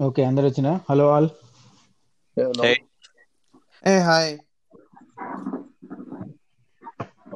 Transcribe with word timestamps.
Okay 0.00 0.22
అందరు 0.24 0.46
వచ్చిన 0.48 0.68
hello 0.88 1.06
all. 1.12 1.28
Hey. 2.62 2.76
A 3.84 3.94
hi 4.06 4.32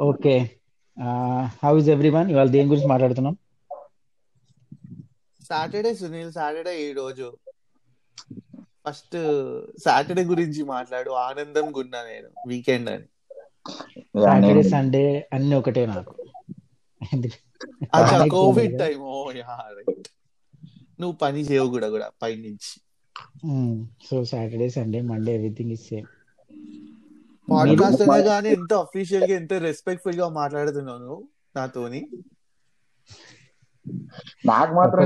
okay. 0.07 0.34
How 1.61 1.72
is 1.80 1.90
everyone 2.14 2.30
ఇవాళ 2.32 2.48
దేని 2.54 2.71
గురించి 2.71 2.90
మాట్లాడుతున్నాం? 2.93 3.34
సాటర్డే 5.40 5.93
సునీల్ 5.98 6.32
సాటర్డే 6.36 6.75
ఈ 6.82 6.90
రోజు. 6.98 7.29
ఫస్ట్ 8.84 9.16
సాటర్డే 9.84 10.25
గురించి 10.30 10.62
మాట్లాడు. 10.72 11.11
ఆనందంగా 11.26 11.79
ఉన్నా 11.84 12.00
నేను 12.11 12.31
వీకెండ్ 12.50 12.90
అని. 12.95 13.09
సాటర్డే 14.22 14.62
సండే 14.70 15.03
అన్ని 15.34 15.54
ఒకటే 15.61 15.84
నాకు. 15.90 16.12
COVID 18.32 18.75
time 18.81 18.98
oh 19.11 19.18
yeah 19.34 19.46
right. 19.70 20.09
నువ్వు 20.98 21.16
పని 21.16 21.40
చేయవు 21.40 21.68
కూడా 21.68 21.88
కూడా 21.88 22.11
పైనుంచి. 22.22 22.72
So 24.06 24.25
Saturday 24.25 24.68
Sunday 24.68 25.00
Monday 25.00 25.34
everything 25.34 25.72
is 25.72 25.86
same. 25.89 26.06
Podcast 27.48 28.02
అనే 28.02 28.22
కానీ 28.22 28.48
ఎంత 28.48 28.75
అఫీషియల్గా 28.75 29.36
ఎంత 29.36 29.53
రెస్పెక్ట్ఫుల్గా 29.53 30.29
మాట్లాడుతున్నావు 30.29 30.98
నువ్వు 30.98 31.29
నాతోని? 31.56 32.00
నాకు 34.47 34.75
మాత్రం 34.75 35.03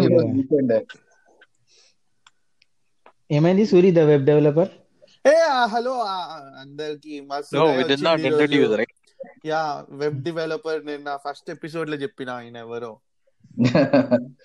ఏమైంది 3.31 3.65
Suri 3.65 3.93
the 3.93 3.99
web 3.99 4.25
developer? 4.25 4.71
A 5.25 5.35
hello 5.65 5.95
అందరికి 6.61 7.21
మా 7.21 7.37
No, 7.37 7.43
సునయ్ 7.43 7.69
we 7.69 7.83
did 7.83 7.85
వచ్చింది 7.85 8.05
not 8.05 8.21
ఈరోజు. 8.21 8.45
introduce, 8.45 8.77
right? 8.77 8.93
Yeah 9.47 9.85
web 9.91 10.23
developer 10.23 10.87
నేను 10.87 11.03
నా 11.03 11.17
ఫస్ట్ 11.17 11.51
ఎపిసోడ్లో 11.51 11.97
చెప్పిన 11.97 12.31
ఆయన 12.31 12.57
ఎవరో. 12.57 12.93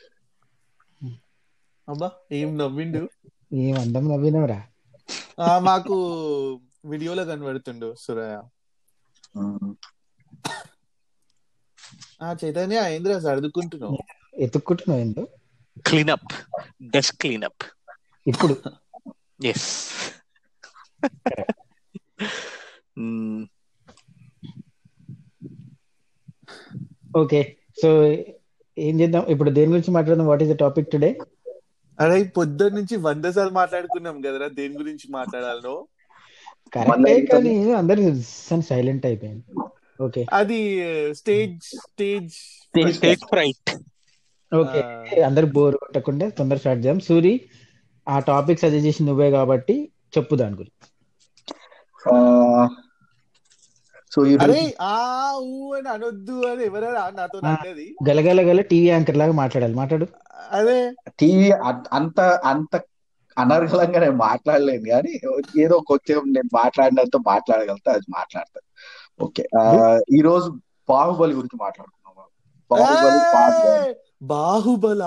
అబ్బా 1.90 2.12
ఏం 2.32 2.58
నవ్విండు? 2.58 3.10
ఏం 3.54 3.80
అందం 3.80 4.10
నవ్వినవరా? 4.10 4.64
ఆ, 5.40 5.60
మాకు 5.60 5.96
వీడియోలో 6.86 7.26
కనబడుతుండు 7.26 7.96
సురయ్య. 8.00 8.42
ఆ. 12.24 12.34
చైతన్య 12.44 12.96
ఏంద్ర 12.96 13.20
సర్దుకుంటున్నావు? 13.20 13.98
ఎత్తుక్కుంటున్నావు 14.38 15.02
ఏందో? 15.02 15.28
Clean 15.90 16.10
up. 16.10 16.24
Desk 16.84 17.12
clean 17.24 17.44
up. 17.46 17.58
ఇప్పుడు? 18.28 18.56
Yes. 19.46 19.64
Mm, 23.00 23.46
ఓకే 27.18 27.58
సో 27.82 28.04
ఏం 28.78 29.00
చేద్దాం? 29.00 29.26
ఇప్పుడు 29.26 29.50
దేని 29.50 29.72
గురించి 29.72 29.92
మాట్లాడదాం? 29.92 30.28
What 30.28 30.44
is 30.44 30.52
the 30.52 30.56
topic 30.56 30.92
today 30.92 31.18
అరే 32.00 32.24
పొద్దున్న 32.38 32.76
నుంచి 32.78 32.96
వంద 32.98 33.26
సార్లు 33.26 33.52
మాట్లాడుకున్నాం 33.52 34.22
కదరా. 34.22 34.48
దేని 34.48 34.76
గురించి 34.78 35.06
మాట్లాడాలో 35.10 35.76
కరెక్టే 36.74 37.22
కానీ 37.26 37.72
అందరు 37.72 38.02
సైలెంట్ 38.62 39.06
అయిపోయింది 39.06 39.44
ఓకే. 40.00 40.26
అది 40.34 40.60
stage 41.14 41.64
stage 41.86 42.36
take 42.74 43.24
fright. 43.34 43.64
Okay. 44.52 44.82
అందరు 45.22 45.46
బోర్ 45.46 45.76
కొట్టకుండా 45.76 46.30
తొందర 46.30 46.58
స్టార్ట్ 46.58 46.80
చేద్దాం. 46.80 47.00
సూరి 47.00 47.34
ఆ 48.08 48.20
టాపిక్ 48.20 48.60
సజెస్ట్ 48.60 48.88
చేసి 48.88 49.04
నువ్వే 49.04 49.32
కాబట్టి 49.32 49.76
చెప్పు 50.18 50.36
దాని 50.36 50.56
గురించి. 50.56 50.86
సో 54.12 54.20
ఆ 54.88 54.98
ఊ 55.50 55.74
అని 55.76 55.90
అనొద్దు 55.90 56.36
అని 56.50 56.64
ఎవరైనా 56.64 57.04
నాతో 57.18 57.38
అన్నది 57.44 57.88
గలగల 58.08 58.40
గల 58.42 58.60
టీవీ 58.72 58.88
యాంకర్ 58.90 59.18
లాగా 59.18 59.34
మాట్లాడాలి. 59.42 59.76
మాట్లాడు. 59.76 60.06
అదే. 60.52 60.80
టీవీ 61.20 61.48
అంత 61.98 62.20
అంత 62.44 62.74
అనర్గళంగా 63.38 64.00
నేను 64.00 64.18
మాట్లాడలేను 64.28 64.86
కానీ 64.90 65.12
ఏదో 65.64 65.76
కొంచెం 65.90 66.20
నేను 66.36 66.50
మాట్లాడినంత 66.54 67.18
మాట్లాడగలుగుతా 67.28 67.92
అది 67.92 68.08
మాట్లాడతా. 68.10 68.60
ఓకే. 69.20 69.44
ఆ, 69.60 69.62
ఈ 70.10 70.22
రోజు 70.22 70.48
బాహుబలి 70.90 71.34
గురించి 71.34 71.58
మాట్లాడుకున్నాం 71.58 72.14
బాహుబలి! 72.72 73.22
బాహుబల. 74.24 75.04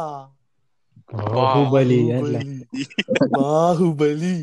బాహుబలి 1.37 2.45
బాహుబలి. 3.35 4.35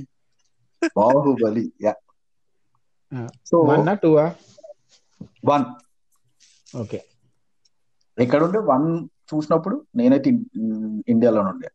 బాహుబలి 0.95 1.63
సో 3.45 3.59
వన్ 3.59 3.97
టూవా 3.97 4.35
వన్ 5.45 5.65
ఓకే 6.77 7.05
ఎక్కడుండే? 8.17 8.59
వన్ 8.59 9.07
చూసినప్పుడు 9.33 9.85
నేనైతే 9.95 10.29
ఇన్- 10.29 11.03
ఇండియాలోనే 11.07 11.49
ఉండే. 11.49 11.67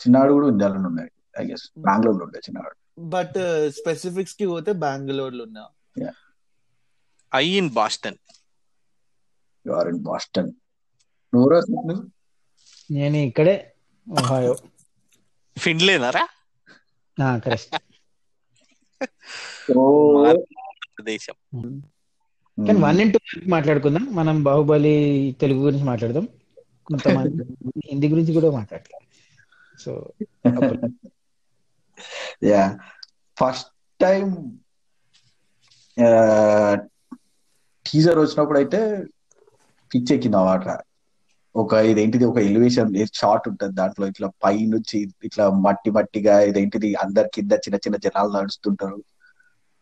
చిన్నాడు 0.00 0.32
కూడా 0.32 0.48
ఇండియాలోనే 0.48 0.86
ఉండే 0.86 1.10
ఐ 1.38 1.44
గెస్ 1.44 1.70
బెంగళూరులో 1.78 2.24
ఉండే 2.24 2.38
చిన్నాడు. 2.38 2.76
బట్ 3.00 3.38
స్పెసిఫిక్స్కి 3.70 4.46
పోతే 4.46 4.72
బెంగళూరులో 4.72 5.44
ఉన్నా. 5.44 5.68
I 7.32 7.60
in 7.60 7.68
Boston. 7.74 8.14
You 9.66 9.72
are 9.72 9.88
in 9.88 9.98
Boston 9.98 10.52
నువ్వు 11.34 12.02
నేను 12.90 13.16
ఇక్కడే 13.16 13.74
ఓహాయో 14.06 14.56
Findlay 15.56 16.00
నరా 16.00 16.28
కరెక్ట్ 17.38 17.76
సో 19.66 19.80
ప్రదేశం 21.00 21.36
కానీ 22.58 22.78
వన్ 22.86 23.00
ఇంటూ 23.00 23.18
మాట్లాడుకుందాం. 23.54 24.04
మనం 24.18 24.36
బాహుబలి 24.48 24.94
తెలుగు 25.40 25.60
గురించి 25.66 25.86
మాట్లాడదాం. 25.90 26.26
కొంతమంది 26.86 27.42
హిందీ 27.90 28.06
గురించి 28.08 28.32
కూడా 28.36 28.48
మాట్లాడతాం 28.58 29.02
so 29.78 29.92
yeah 32.50 32.62
first 33.36 33.70
time 34.00 34.26
teaser 37.86 38.18
వచ్చినప్పుడు 38.18 38.58
అయితే 38.58 38.80
పిచ్చెక్కింది 39.90 40.36
అన్నమాట 40.36 40.66
ఒక 41.54 41.72
ఇదేంటిది 41.90 42.24
ఒక 42.24 42.38
ఎలివేషన్ 42.48 42.90
షార్ట్ 43.20 43.46
ఉంటది 43.48 43.74
దాంట్లో. 43.74 44.04
ఇట్లా 44.06 44.28
పై 44.44 44.56
నుంచి 44.66 44.98
ఇట్లా 45.24 45.44
మట్టి 45.66 45.90
మట్టిగా 45.96 46.34
ఇదేంటిది 46.50 46.90
అందరి 47.04 47.28
కింద 47.34 47.52
చిన్న 47.64 47.78
చిన్న 47.84 47.96
జనాలు 48.04 48.30
నడుస్తుంటారు. 48.38 48.98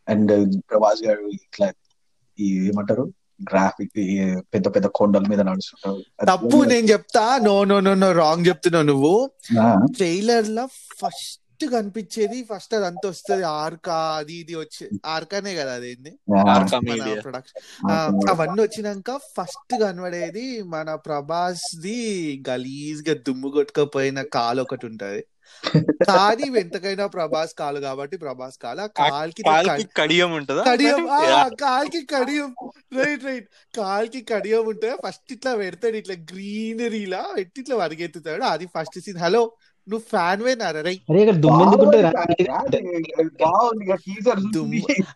అండ్ 0.08 0.32
ప్రభాస్ 0.70 1.02
గారు 1.08 1.24
ఇట్లా 1.38 1.68
ఈ 2.38 2.48
ఏమంటారు? 2.68 3.04
గ్రాఫిక్ 3.50 3.92
పెద్ద 4.54 4.66
పెద్ద 4.74 4.86
కొండల 4.98 5.24
మీద 5.30 5.40
నడుస్తుంటారు. 5.40 6.00
తప్పు 6.30 6.56
నేను 6.72 6.86
చెప్తా. 6.86 7.24
No 7.42 7.56
no 7.64 7.76
no 7.80 7.92
no 7.94 8.08
wrong 8.12 8.46
చెప్తున్నావు 8.46 8.86
నువ్వు. 8.86 9.12
ట్రైలర్లో 9.96 10.64
ఫస్ట్ 11.00 11.64
కనిపించేది 11.74 12.38
ఫస్ట్ 12.50 12.74
అదంతా 12.74 13.06
వస్తుంది. 13.08 13.44
ఆర్కా 13.62 13.96
అది 14.18 14.34
ఇది 14.34 14.54
వచ్చి 14.54 14.84
ఆర్కానే 15.06 15.52
కదా 15.54 15.72
అదేంది 15.72 16.12
ప్రొడక్షన్ 17.24 17.62
అవన్నీ 18.32 18.60
వచ్చినాక 18.62 19.16
ఫస్ట్ 19.36 19.74
కనబడేది 19.82 20.62
మన 20.74 20.94
ప్రభాస్ 21.06 21.66
ది 21.80 21.98
గలీజ్గా 22.48 23.14
దుమ్ము 23.28 23.48
కొట్టుకపోయిన 23.48 24.22
కాలు 24.22 24.62
ఒకటి 24.62 24.86
ఉంటది. 24.86 25.22
కానీ 26.08 26.46
ఎంతకైనా 26.60 27.04
ప్రభాస్ 27.14 27.52
కాలు 27.56 27.80
కాబట్టి 27.84 28.16
ప్రభాస్ 28.22 28.56
కాలు. 28.58 28.80
ఆ 28.82 28.88
కాల్కి 28.88 29.42
కడియం 30.00 30.30
ఉంటుందా? 30.38 30.64
కడియం. 30.70 31.00
కాల్కి 31.62 32.02
కడియం. 32.14 32.50
రైట్ 32.98 33.24
రైట్ 33.28 33.48
కాల్కి 33.74 34.22
కడియం 34.30 34.64
ఉంటే 34.72 34.90
ఫస్ట్ 35.04 35.32
ఇట్లా 35.36 35.54
పెడతాడు 35.60 35.98
ఇట్లా 36.02 36.16
గ్రీనరీలా 36.30 37.22
ఎట్టి 37.38 37.58
ఇట్లా 37.60 37.78
పరిగెత్తుతాడు. 37.82 38.44
అది 38.52 38.68
ఫస్ట్ 38.76 38.98
సీన్. 39.00 39.20
హలో 39.20 39.42
నువ్వు 39.86 40.04
ఫ్యాన్ 40.10 40.40
వేనారా? 40.46 40.80
రై 40.80 40.94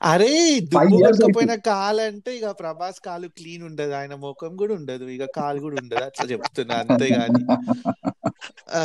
అరే 0.04 0.30
దుమ్ము 0.68 0.86
ఉంటుంది? 0.98 1.24
కొట్టుకపోయిన 1.24 1.54
కాలు 1.66 2.02
అంటే 2.06 2.30
ఇక 2.38 2.50
ప్రభాస్ 2.60 3.00
కాలు 3.06 3.28
క్లీన్ 3.36 3.64
ఉండదు 3.68 3.94
ఆయన 3.98 4.14
ముఖం 4.24 4.52
కూడా 4.62 4.74
ఉండదు 4.78 5.06
ఇక 5.16 5.26
కాలు 5.36 5.60
కూడా 5.66 5.76
ఉండదు. 5.82 6.04
అట్లా 6.08 6.26
చెప్తున్నా 6.32 6.76
అంతే 6.84 7.08
గాని 7.14 7.42
ఆ, 8.74 8.82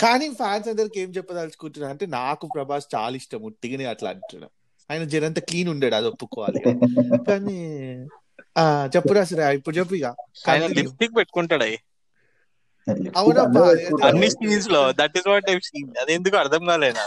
కానీ 0.00 0.26
ఫ్యాన్స్ 0.34 0.68
అందరికి 0.68 1.00
ఏం 1.00 1.10
చెప్పదలుచుకుంటున్నా 1.10 1.88
అంటే 1.90 2.06
నాకు 2.16 2.46
ప్రభాస్ 2.48 2.86
చాలా 2.94 3.14
ఇష్టం 3.16 3.40
ఉట్టిగానే 3.48 3.86
అట్లా 3.92 4.10
అంటున్నా. 4.10 4.48
ఆయన 4.90 5.04
జనంత 5.12 5.38
క్లీన్ 5.48 5.68
ఉండడు 5.68 5.96
అది 5.96 6.08
ఒప్పుకోవాలి 6.12 6.60
కానీ 7.28 7.56
ఆ 8.56 8.64
చెప్పురా 8.94 9.22
సరే 9.24 9.42
ఇప్పుడు 9.58 9.76
చెప్పు 9.78 9.94
ఇక. 9.94 10.06
లిప్స్టిక్ 10.78 11.16
పెట్టుకుంటాడు? 11.18 11.64
అయ్యి. 11.64 11.78
అవునబ్బా. 13.18 13.64
అన్ని 14.08 14.28
సీన్స్లో 14.34 14.80
that 15.00 15.16
is 15.18 15.28
what 15.28 15.48
I 15.50 15.56
seen 15.66 15.90
అది 16.02 16.12
ఎందుకు 16.18 16.36
అర్థం 16.42 16.62
కాలేనా 16.66 17.04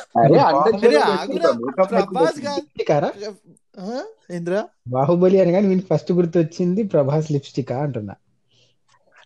బాహుబలి 4.87 5.37
అని 5.41 5.51
కానీ 5.51 5.79
ఫస్ట్ 5.89 6.11
గుర్తొచ్చింది 6.11 6.81
ప్రభాస్ 6.93 7.27
లిప్స్టిక్ 7.31 7.71
అంటున్నా. 7.79 8.15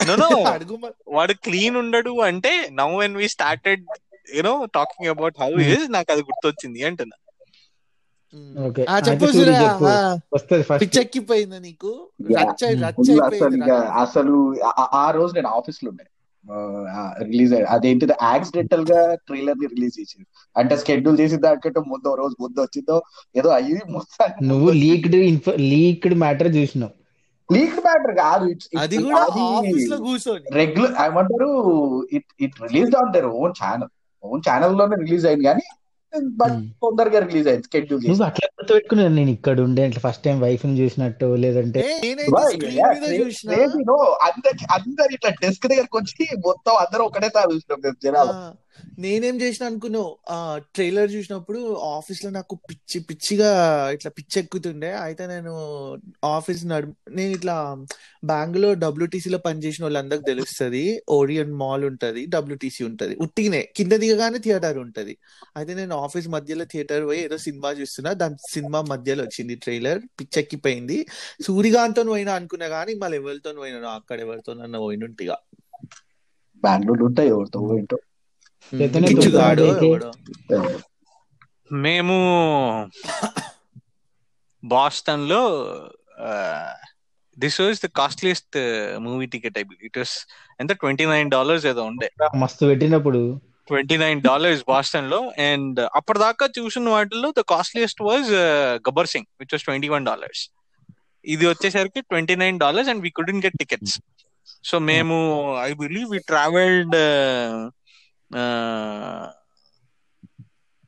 నో. 0.06 0.30
వాడు 1.07 1.34
క్లీన్ 1.44 1.78
ఉండడు 1.78 2.19
అంటే 2.22 2.69
now 2.72 2.98
when 3.00 3.16
we 3.16 3.30
started 3.30 3.84
you know 4.36 4.66
talking 4.75 5.10
about 5.10 5.36
how 5.42 5.52
Hmm. 5.52 5.72
Is 5.74 5.92
నాకు 5.92 6.12
అది 6.12 6.22
గుర్తొచ్చింది 6.22 6.84
అంటున్నా. 6.84 7.18
పిచ్చెక్కిపోయిందా 10.80 11.60
నీకు. 11.60 11.92
ఫుల్ 13.38 13.62
అసలు 14.00 14.36
ఆ- 15.00 15.12
రోజు 15.12 15.34
నేను 15.34 15.48
ఆఫీస్లో 15.48 15.90
ఉండే 15.90 16.06
రిలీజ్ 17.24 17.54
అదేంటిది 17.54 18.13
యాక్సిడెంటల్గా 18.24 19.16
ట్రైలర్ని 19.16 19.68
రిలీజ్ 19.68 20.00
చేసింది 20.00 20.25
అంటే 20.56 20.78
స్కెడ్యూల్ 20.78 21.19
చేసిన 21.19 21.40
దానికంటే 21.40 21.80
ముందు 21.80 22.10
ఓ 22.10 22.16
రోజు 22.16 22.36
ముందు 22.42 22.62
వచ్చిందో 22.62 22.98
ఏదో 23.36 23.50
అయ్యి 23.50 23.80
నువ్వు 24.44 24.69
లీక్డ్ 24.72 25.16
ఇన్ఫో 25.16 25.52
లీక్డ్ 25.63 26.16
మ్యాటర్ 26.16 26.56
చూసినావు. 26.56 26.94
లీక్ 27.50 27.80
మ్యాటర్ 27.83 28.13
కాదు. 28.19 28.45
అది 28.80 28.97
కూడా 29.03 29.21
ఆఫీస్లో 29.53 29.97
కూర్చొని. 30.06 30.45
రెగ్యులర్ 30.56 30.94
ఏమంటారు 31.03 31.50
it 32.18 32.30
it 32.42 32.56
release 32.65 32.94
on 32.95 33.12
their 33.15 33.27
own 33.39 33.56
channel 33.59 33.92
own 34.24 34.44
ఛానల్లోనే 34.47 34.97
release 35.03 35.25
అయింది 35.30 35.47
కానీ 35.50 35.65
బట్ 36.39 36.51
Hmm. 36.51 36.68
తొందరగా 36.81 37.19
రిలీజ్ 37.24 37.47
అయింది 37.51 37.65
స్కెడ్యూల్ 37.68 38.00
చేసి. 38.01 38.09
నువ్వు 38.09 38.25
అట్లా 38.27 38.45
గుర్తుపెట్టుకున్నాను 38.51 39.15
నేను 39.15 39.31
ఇక్కడ 39.31 39.57
ఉండే 39.63 39.86
ఫస్ట్ 40.03 40.24
టైం 40.25 40.38
వైఫ్ని 40.44 40.75
చూసినట్టు 40.80 41.27
లేదంటే 41.42 41.80
ఏ, 41.81 41.95
నేనైతే 42.03 42.44
స్క్రీన్ 42.53 43.01
మీద 43.01 43.09
చూసిన? 43.21 43.50
అందరి 44.27 44.53
అందరు 44.77 45.12
ఇట్లా 45.18 45.31
డెస్క్ 45.42 45.65
దగ్గరకు 45.71 45.97
వచ్చి 46.00 46.25
మొత్తం 46.45 46.75
అందరూ 46.83 47.03
ఒకటే 47.06 47.30
సారి 47.36 47.51
చూసినాం 47.56 47.81
జనాలు. 48.06 48.33
నేనేం 49.00 49.36
చేసిన 49.42 49.63
అనుకున్నావు? 49.66 50.12
ఆ 50.30 50.38
ట్రైలర్ 50.75 51.10
చూసినప్పుడు 51.12 51.60
ఆఫీస్లో 51.95 52.30
నాకు 52.30 52.56
పిచ్చి 52.69 53.00
పిచ్చిగా 53.10 53.50
ఇట్లా 53.95 54.12
పిచ్చి 54.18 54.38
ఎక్కుతుండే 54.44 54.92
అయితే 55.06 55.24
నేను 55.27 55.54
ఆఫీస్ 56.36 56.63
నడు 56.66 56.88
నేను 57.12 57.33
ఇట్లా 57.38 57.56
బెంగళూరు 58.24 58.80
డబ్ల్యూటీసీ 58.86 59.30
లో 59.30 59.39
పనిచేసిన 59.39 59.83
వాళ్ళందరికి 59.86 60.25
తెలుస్తుంది. 60.25 60.83
ఓరియంట్ 61.10 61.56
మాల్ 61.63 61.86
ఉంటది 61.86 62.22
డబ్ల్యూటీసీ 62.36 62.81
ఉంటది. 62.89 63.16
ఉట్టిగానే 63.25 63.62
కింద 63.77 63.94
దిగగానే 64.04 64.39
థియేటర్ 64.39 64.80
ఉంటది. 64.86 65.13
అయితే 65.57 65.74
నేను 65.74 65.95
ఆఫీస్ 66.06 66.28
మధ్యలో 66.36 66.66
థియేటర్ 66.74 67.04
పోయి 67.06 67.21
ఏదో 67.28 67.38
సినిమా 67.48 67.71
చూస్తున్నా. 67.81 68.13
దాని 68.13 68.38
సినిమా 68.50 68.81
మధ్యలో 68.94 69.24
వచ్చింది 69.24 69.56
ట్రైలర్. 69.66 70.01
పిచ్చెక్కిపోయింది. 70.19 70.98
సూర్యకాంత్తో 71.48 72.04
పోయినా 72.06 72.33
అనుకున్నా 72.39 72.69
కానీ 72.75 72.94
మళ్ళీ 73.04 73.18
ఎవరితో 73.21 73.54
పోయినా 73.62 73.92
అక్కడ 74.00 74.19
ఎవరితో 74.28 74.54
నన్ను 74.54 74.80
పోయినుంటిగా. 74.80 75.38
బెంగళూరు 76.63 77.04
ఉంటాయి 77.06 77.30
ఎవరితో 77.30 77.60
పోయింటో. 77.68 77.98
మేము 81.71 82.15
బాస్టన్లో 84.63 85.41
this 87.38 87.62
was 87.62 87.79
the 87.81 87.88
costliest 88.00 88.57
movie 88.97 89.25
ticket 89.25 89.57
I 89.57 89.63
it 89.81 89.97
was 89.97 90.15
ఎంత? 90.59 90.71
ట్వంటీ 90.73 91.06
నైన్ 91.06 91.29
డాలర్స్ 91.29 91.65
ఏదో 91.65 91.83
ఉండే. 91.83 92.09
మస్తు 92.38 92.65
పెట్టినప్పుడు. 92.65 93.21
ట్వంటీ 93.67 93.97
నైన్ 93.97 94.19
డాలర్స్ 94.21 94.63
బాస్టన్లో 94.68 95.19
అండ్ 95.39 95.79
అప్పటిదాకా 95.95 96.45
చూసిన 96.57 96.89
వాటిల్లో 96.89 97.31
the 97.31 97.44
costliest 97.47 98.01
was 98.01 98.29
Gabbar 98.88 99.07
Singh 99.07 99.27
which 99.39 99.53
was 99.53 99.63
twenty 99.63 99.89
one 99.89 100.06
dollars 100.06 100.44
ఇది 101.25 101.45
వచ్చేసరికి 101.47 102.01
twenty 102.01 102.35
nine 102.35 102.57
dollars 102.59 102.89
and 102.89 103.01
we 103.01 103.09
couldn't 103.09 103.45
get 103.45 103.57
tickets 103.57 103.95
so 104.63 104.79
మేము 104.79 105.15
I 105.61 105.73
believe 105.73 106.09
we 106.11 106.19
travelled 106.27 106.95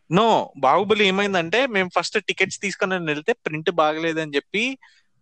no 0.10 0.28
Baahubali 0.58 1.04
ఏమైందంటే 1.08 1.60
మేము 1.68 1.90
ఫస్ట్ 1.98 2.18
టికెట్స్ 2.30 2.62
తీసుకొని 2.62 3.00
వెళ్తే 3.12 3.34
ప్రింట్ 3.46 3.72
బాగలేదని 3.82 4.36
చెప్పి 4.36 4.64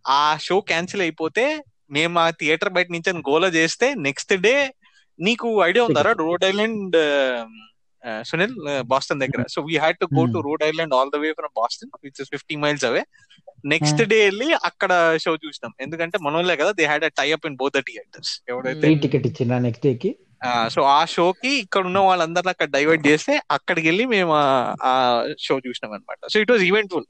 ఆ 0.06 0.24
షో 0.38 0.58
క్యాన్సిల్ 0.72 1.04
అయిపోతే 1.06 1.46
మేము 1.92 2.16
ఆ 2.20 2.28
థియేటర్ 2.42 2.74
బయట 2.76 2.90
నుంచి 2.92 3.22
గోల 3.30 3.46
చేస్తే 3.56 3.88
నెక్స్ట్ 4.08 4.34
డే 4.46 4.56
నీకు 5.20 5.48
ఐడియా 5.70 5.84
ఉందారా 5.86 6.12
రోడ్ 6.24 6.46
ఐలాండ్ 6.46 6.96
సునీల్ 8.26 8.56
బాస్టన్ 8.92 9.22
దగ్గర. 9.24 9.42
So 9.54 9.60
we 9.68 9.76
had 9.84 9.98
to 10.02 10.08
go 10.18 10.24
to 10.34 10.40
Rhode 10.48 10.64
Island 10.68 10.94
all 10.98 11.12
the 11.14 11.20
way 11.24 11.30
from 11.40 11.54
Boston 11.62 11.92
which 12.04 12.20
is 12.22 12.30
fifty 12.34 12.56
miles 12.64 12.86
away 12.86 13.02
next 13.66 14.02
day 14.12 14.18
వెళ్ళి 14.26 14.48
అక్కడ 14.70 14.92
షో 15.24 15.32
చూసినాం. 15.46 15.72
ఎందుకంటే 15.80 16.18
మనోళ్ళే 16.26 16.56
కదా 16.62 16.72
they 16.80 16.86
had 16.86 17.06
tie 17.22 17.28
up 17.32 17.48
in 17.50 17.58
both 17.62 17.76
the 17.78 17.82
theatres 17.90 18.34
ఎవడైతే 18.52 18.82
free 18.84 18.94
ticket 19.06 19.26
ఇచ్చిందా 19.30 19.58
next 19.68 19.86
day 19.88 19.94
కి? 20.04 20.12
So 20.70 20.82
ఆ 20.82 21.06
షోకి 21.06 21.60
ఇక్కడ 21.60 21.86
ఉన్న 21.86 22.00
వాళ్ళందరిని 22.00 22.50
అక్కడ 22.50 22.70
డైవర్ట్ 22.70 23.08
చేస్తే 23.08 23.40
అక్కడికి 23.52 23.88
వెళ్ళి 23.88 24.06
మేము 24.06 24.32
ఆ- 24.84 25.26
షో 25.40 25.60
చూసినాం 25.60 25.92
అనమాట 25.94 26.28
so 26.30 26.40
it 26.40 26.52
was 26.52 26.64
eventful 26.64 27.06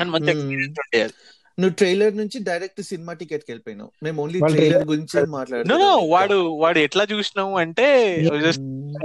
and 0.00 0.10
మంచి 0.12 0.24
Hmm. 0.24 0.30
ఎక్స్పీరియన్స్ 0.30 0.80
ఉండే 0.80 1.02
నువ్వు 1.58 1.74
ట్రైలర్ 1.74 2.16
నుంచి 2.16 2.38
డైరెక్ట్ 2.42 2.82
సినిమా 2.82 3.12
టికెట్కి 3.12 3.52
వెళ్ళిపోయినావు. 3.52 3.90
మేము 4.02 4.22
ఓన్లీ 4.22 4.38
ట్రైలర్ 4.38 4.60
trailer- 4.60 4.88
గురించి 4.88 5.16
నో 5.20 5.26
మాట్లాడుతున్నాం. 5.26 6.08
వాడు 6.10 6.34
వాడు 6.34 6.78
ఎట్లా 6.78 7.06
చూసినావు 7.12 7.58
అంటే 7.58 7.86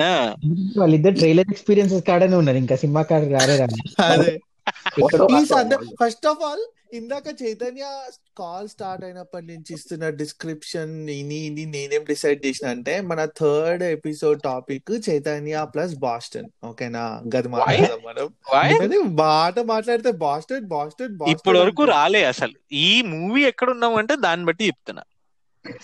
ఆ, 0.04 0.36
వాళ్ళిద్దరు 0.78 1.14
ట్రైలర్ 1.14 1.46
ఎక్స్పీరియన్సెస్ 1.50 2.04
కాడనే 2.04 2.36
ఉన్నారు. 2.36 2.58
ఇంకా 2.58 2.76
సినిమా 2.76 3.02
కాడ 3.02 3.24
రాలేదా 3.32 3.68
అదే. 4.06 4.40
ఫస్ట్ 6.02 6.26
ఆఫ్ 6.28 6.42
ఆల్ 6.44 6.60
ఇందాక 6.94 7.24
చైతన్య 7.44 7.84
కాల్ 8.38 8.70
స్టార్ట్ 8.70 9.04
అయినప్పటి 9.06 9.46
నుంచి 9.46 9.74
ఇస్తున్న 9.74 10.10
డిస్క్రిప్షన్ 10.10 11.10
ఇని 11.10 11.36
ఇని 11.36 11.66
నేనేం 11.66 12.04
డిసైడ్ 12.04 12.46
చేసిన 12.46 12.68
అంటే 12.68 13.02
మన 13.02 13.26
third 13.26 13.84
episode 13.84 14.42
topic 14.42 14.92
Chaitanya 15.10 15.66
plus 15.76 15.96
Boston 15.96 16.50
ఓకేనా? 16.66 17.22
గది 17.36 17.48
మాట్లాడదాం 17.48 18.00
మనం. 18.06 18.28
మాట 19.16 19.60
మాట్లాడితే 19.60 20.12
బాస్టన్ 20.12 20.66
బాస్టన్ 20.66 21.18
ఇప్పటి 21.30 21.58
వరకు 21.58 21.84
రాలే 21.84 22.24
అసలు. 22.24 22.54
ఈ 22.72 23.02
మూవీ 23.02 23.44
ఎక్కడ 23.44 23.70
ఉన్నాం 23.70 23.96
అంటే 23.96 24.16
దాన్ని 24.16 24.46
బట్టి 24.46 24.68
చెప్తున్నా. 24.68 25.04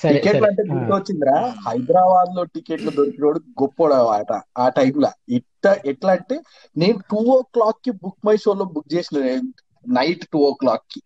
టికెట్లు 0.05 0.45
అంటే 0.47 0.63
గుర్తొచ్చిందిరా. 0.71 1.37
హైదరాబాద్లో 1.65 2.43
టికెట్లు 2.55 2.91
దొరికినోడు 2.91 3.39
గొప్పోడు 3.61 3.97
ఆట 4.15 4.31
ఆ 4.57 4.67
టైంలో. 4.69 5.11
ఇట్ట 5.37 5.65
ఎట్లా 5.91 6.11
అంటే 6.11 6.35
నేను 6.75 6.97
టూ 7.11 7.21
ఓ 7.35 7.39
క్లాక్కి 7.55 7.91
బుక్ 8.03 8.21
మై 8.27 8.35
షో 8.37 8.53
లో 8.53 8.65
బుక్ 8.75 8.89
చేసిన 8.95 9.17
నైట్ 9.85 10.23
టూ 10.33 10.39
ఓ 10.47 10.51
క్లాక్కి 10.61 11.01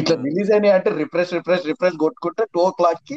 ఇట్లా 0.00 0.14
రిలీజ్ 0.24 0.50
అయినాయి 0.52 0.74
అంటే 0.74 0.90
రిఫ్రెష్ 0.98 1.32
రిఫ్రెష్ 1.32 1.66
రిఫ్రెష్ 1.66 1.96
కొట్టుకుంటే 1.96 2.42
టూ 2.54 2.60
ఓ 2.60 2.70
క్లాక్కి 2.70 3.16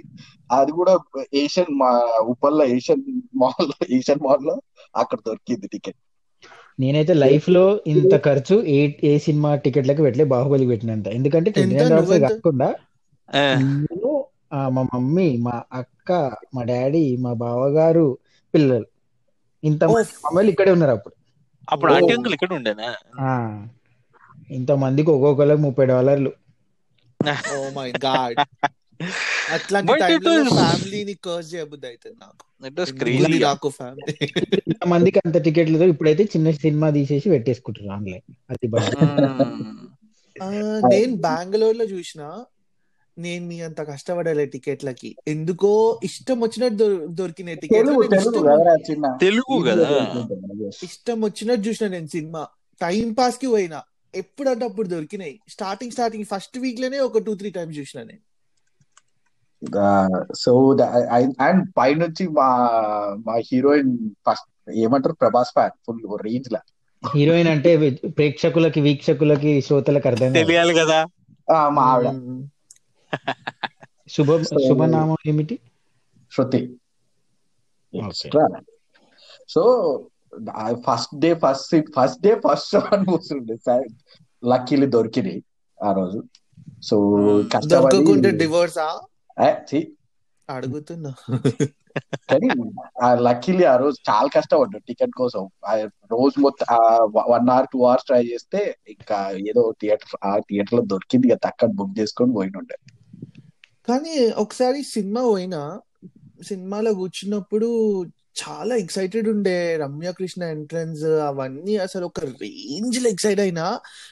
అది 0.50 0.72
కూడా 0.72 0.94
ఏషియన్ 1.34 1.74
మా 1.82 1.90
ఉప్పల్లో 2.34 2.66
ఏషియన్ 2.76 3.04
మాల్లో 3.36 3.78
ఏషియన్ 3.98 4.24
మాల్లో 4.24 4.56
అక్కడ 4.96 5.20
దొరికింది 5.28 5.68
టికెట్ 5.68 6.00
నేనైతే 6.80 7.14
లైఫ్లో 7.16 7.64
ఇంత 7.92 8.14
ఖర్చు 8.26 8.56
ఏ 8.70 8.80
ఏ 9.04 9.14
సినిమా 9.18 9.50
టికెట్లకు 9.66 10.02
పెట్టలే 10.04 10.26
బాహుబలి 10.34 10.66
పెట్టినంత. 10.68 11.08
ఎందుకంటే 11.18 11.50
ట్వంటీ? 11.52 11.76
నైన్? 11.76 11.94
కాకుండా 12.26 12.68
మా 14.54 14.84
మమ్మీ 14.84 15.38
మా 15.38 15.64
అక్క 15.74 16.12
మా 16.56 16.64
డాడీ 16.64 17.16
మా 17.16 17.34
బావగారు 17.34 18.18
పిల్లలు. 18.54 18.86
ఇంత 19.64 19.84
మమ్మల్ని 19.84 20.52
ఇక్కడే 20.52 20.72
ఉన్నారు 20.72 20.92
అప్పుడు. 20.92 21.16
అప్పుడు 21.70 21.94
ఓ. 21.94 21.96
ఆంటీ 21.96 22.14
అంకుల్ 22.14 22.34
ఇక్కడ 22.34 22.54
ఉండేనా? 22.54 22.96
ఆ. 23.20 23.68
ఇంత 24.52 24.72
మందికి 24.72 25.12
ఒక్కొక్కరికి 25.12 25.62
ముప్పై 25.62 25.86
డాలర్లు. 25.86 26.34
Oh 27.58 27.70
my 27.70 27.94
god. 28.06 28.40
అట్లాంటి 29.52 29.92
But 29.92 30.02
it 30.02 30.08
టైంలో 30.08 30.32
was- 30.32 30.50
ఫ్యామిలీని 30.50 31.14
కర్స్ 31.14 31.56
చేయబుద్ది 31.56 31.88
అయితే 31.88 32.10
నాకు. 32.10 32.68
ఇట్ 32.68 32.80
వాస్ 32.80 32.90
ఎందుకు 32.90 33.04
క్రేజీ 33.04 33.40
నాకు 33.40 33.70
ఫ్యామిలీ 33.70 34.30
ఇంత 34.68 34.88
మందికి 34.88 35.20
అంత 35.26 35.38
టికెట్లు 35.38 35.84
ఇప్పుడైతే 35.84 36.24
చిన్న 36.24 36.52
సినిమా 36.52 36.90
తీసేసి 36.90 37.30
పెట్టేసుకుంటారు 37.30 37.90
ఆన్లైన్. 37.90 38.34
అది 38.50 38.68
నేను 40.88 41.16
బెంగళూరు 41.16 41.78
లో 41.78 41.86
చూసిన. 41.86 42.44
నేను 43.18 43.48
మీ 43.48 43.62
అంత 43.62 43.82
కష్టపడలే 43.82 44.46
టికెట్లకి. 44.46 45.16
ఎందుకో 45.28 46.00
ఇష్టం 46.04 46.42
వచ్చినట్టు 46.42 46.78
దొ- 46.78 47.08
దొరికినాయి 47.10 47.58
టికెట్లు. 47.58 47.94
తెలుగు 49.22 49.64
కదా. 49.64 49.90
ఇష్టం 50.84 51.22
వచ్చినట్టు 51.22 51.70
చూసిన 51.70 51.88
నేను 51.88 52.08
సినిమా. 52.08 52.48
టైం 52.82 53.14
పాస్కి 53.14 53.48
పోయినా. 53.48 53.82
ఎప్పుడంటే 54.16 54.66
అప్పుడు 54.66 54.88
దొరికినాయి. 54.88 55.40
స్టార్టింగ్ 55.50 55.92
స్టార్టింగ్ 55.92 56.26
ఫస్ట్ 56.26 56.60
వీక్లోనే 56.60 57.00
ఒక 57.00 57.18
టూ 57.18 57.36
త్రీ 57.36 57.50
టైమ్స్ 57.50 57.80
చూసిన 57.80 58.04
నేను. 58.04 58.20
సో 60.36 60.78
అండ్ 61.42 61.68
పైనుంచి 61.78 62.28
మా 62.28 62.70
మా 63.28 63.34
హీరోయిన్ 63.34 63.98
ఫస్ట్ 64.30 64.72
ఏమంటారు 64.72 65.14
ప్రభాస్ 65.14 65.50
ఫ్యాన్ 65.50 65.72
ఫుల్ 65.88 66.24
రేంజ్ 66.24 66.54
లా 66.54 66.60
హీరోయిన్ 67.16 67.50
అంటే 67.50 67.90
ప్రేక్షకులకి 67.90 68.82
వీక్షకులకి 68.82 69.62
శ్రోతలకు 69.62 70.08
అర్థం 70.08 70.26
కాదు. 70.26 70.34
తెలియాలి 70.34 70.74
కదా. 70.74 71.06
ఆ, 71.56 71.70
మా 71.70 71.82
ఆవిడ. 71.82 72.08
శుభ 74.16 74.30
శుభనామం 74.68 75.18
ఏమిటి? 75.28 75.56
Shruti. 76.32 76.62
So 79.54 79.62
first 80.88 81.16
day 81.24 81.30
first 81.44 81.68
seat 81.72 81.90
first 81.98 82.22
day 82.22 82.32
first 82.46 82.70
show 82.72 82.80
అని 82.94 83.06
కూర్చుండే 83.06 83.56
సార్ 83.66 83.86
లక్కీలు 84.44 84.88
దొరికినాయి 84.96 85.42
ఆ 85.80 85.92
రోజు. 86.00 86.20
సో 86.84 86.96
కష్టపడి 87.54 88.32
డివోర్స్ 88.44 88.80
అడుగుతున్నా. 90.50 91.12
కానీ 92.30 92.48
ఆ 93.04 93.08
లక్కీలీ 93.28 93.64
ఆ 93.74 93.76
రోజు 93.82 93.98
చాలా 94.10 94.30
కష్టపడ్డా 94.36 94.80
టికెట్ 94.88 95.14
కోసం. 95.20 95.44
రోజు 96.14 96.36
మొత్తం 96.46 96.68
one 97.34 97.48
hour 97.54 97.70
two 97.74 97.80
hours 97.86 98.06
try 98.06 98.22
చేస్తే 98.24 98.62
ఇంకా 98.96 99.20
ఏదో 99.50 99.64
థియేటర్ 99.82 100.14
ఆ 100.26 100.32
థియేటర్లో 100.50 100.84
దొరికింది 100.94 101.28
ఇక 101.28 101.38
తక్కడ 101.46 101.70
బుక్ 101.80 101.96
చేసుకొని 102.00 102.34
పోయినుండే. 102.34 102.78
కానీ 103.88 104.14
ఒకసారి 104.44 104.80
సినిమా 104.94 105.22
పోయినా 105.28 105.62
సినిమాలో 106.44 106.92
కూర్చున్నప్పుడు 106.94 107.68
చాలా 108.40 108.74
ఎక్సైటెడ్ 108.76 109.28
ఉండే 109.30 109.54
రమ్య 109.82 110.10
కృష్ణ 110.18 110.42
ఎంట్రన్స్ 110.56 111.04
అవన్నీ 111.28 111.74
అసలు 111.86 112.06
ఒక 112.06 112.22
రేంజ్లో 112.42 113.08
ఎక్సైట్ 113.10 113.40
అయినా 113.40 113.66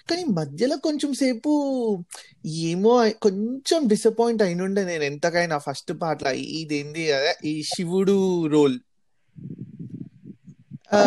కానీ 0.10 0.24
మధ్యలో 0.40 0.76
కొంచెం 0.88 1.12
సేపు 1.22 1.52
ఏమో 2.64 2.94
కొంచెం 3.26 3.82
డిసప్పాయింట్ 3.88 4.44
అయినుండే 4.44 4.84
నేను 4.86 5.06
ఎంతకైనా 5.12 5.58
ఫస్ట్ 5.68 5.92
పార్ట్లో. 6.02 6.32
ఇదేంది? 6.60 7.06
అదే 7.12 7.34
ఈ 7.46 7.56
శివుడు 7.72 8.18
రోల్ 8.48 8.78
ఆ 10.92 11.00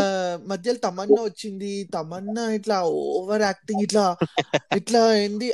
మధ్యలో 0.46 0.78
తమన్నా 0.87 1.20
వచ్చింది. 1.23 1.73
తమన్నా 1.94 2.44
ఇట్లా 2.58 2.76
ఓవర్ 3.12 3.42
యాక్టింగ్ 3.42 3.82
ఇట్లా 3.87 4.04
ఇట్లా 4.73 5.02
ఏంది? 5.16 5.49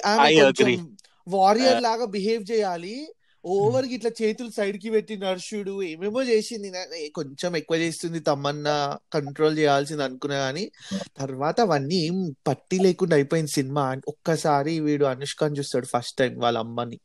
వారియర్ 1.29 1.83
లాగా 1.83 2.05
బిహేవ్ 2.05 2.51
చేయాలి. 2.51 3.15
ఓవర్కి 3.45 3.95
ఇట్లా 3.95 4.11
చేతులు 4.23 4.51
సైడ్కి 4.51 4.91
పెట్టి 4.91 5.17
నర్షుడు 5.17 5.83
ఏమేమో 5.83 6.23
చేసింది. 6.23 7.09
కొంచెం 7.09 7.57
ఎక్కువ 7.57 7.77
చేస్తుంది 7.77 8.21
తమన్నా 8.21 8.99
కంట్రోల్ 9.13 9.59
చేయాల్సింది 9.59 10.03
అనుకున్నా 10.03 10.39
కానీ 10.39 10.71
తర్వాత 11.17 11.61
అవన్నీ 11.61 11.95
ఏం 11.95 12.35
పట్టి 12.47 12.79
లేకుండా 12.79 13.17
అయిపోయింది 13.17 13.51
సినిమా. 13.51 13.97
ఒక్కసారి 14.09 14.81
వీడు 14.81 15.05
అనుష్కని 15.05 15.59
చూస్తాడు 15.59 15.87
ఫస్ట్ 15.87 16.17
టైం 16.17 16.39
వాళ్ళ 16.39 16.59
అమ్మని. 16.59 16.99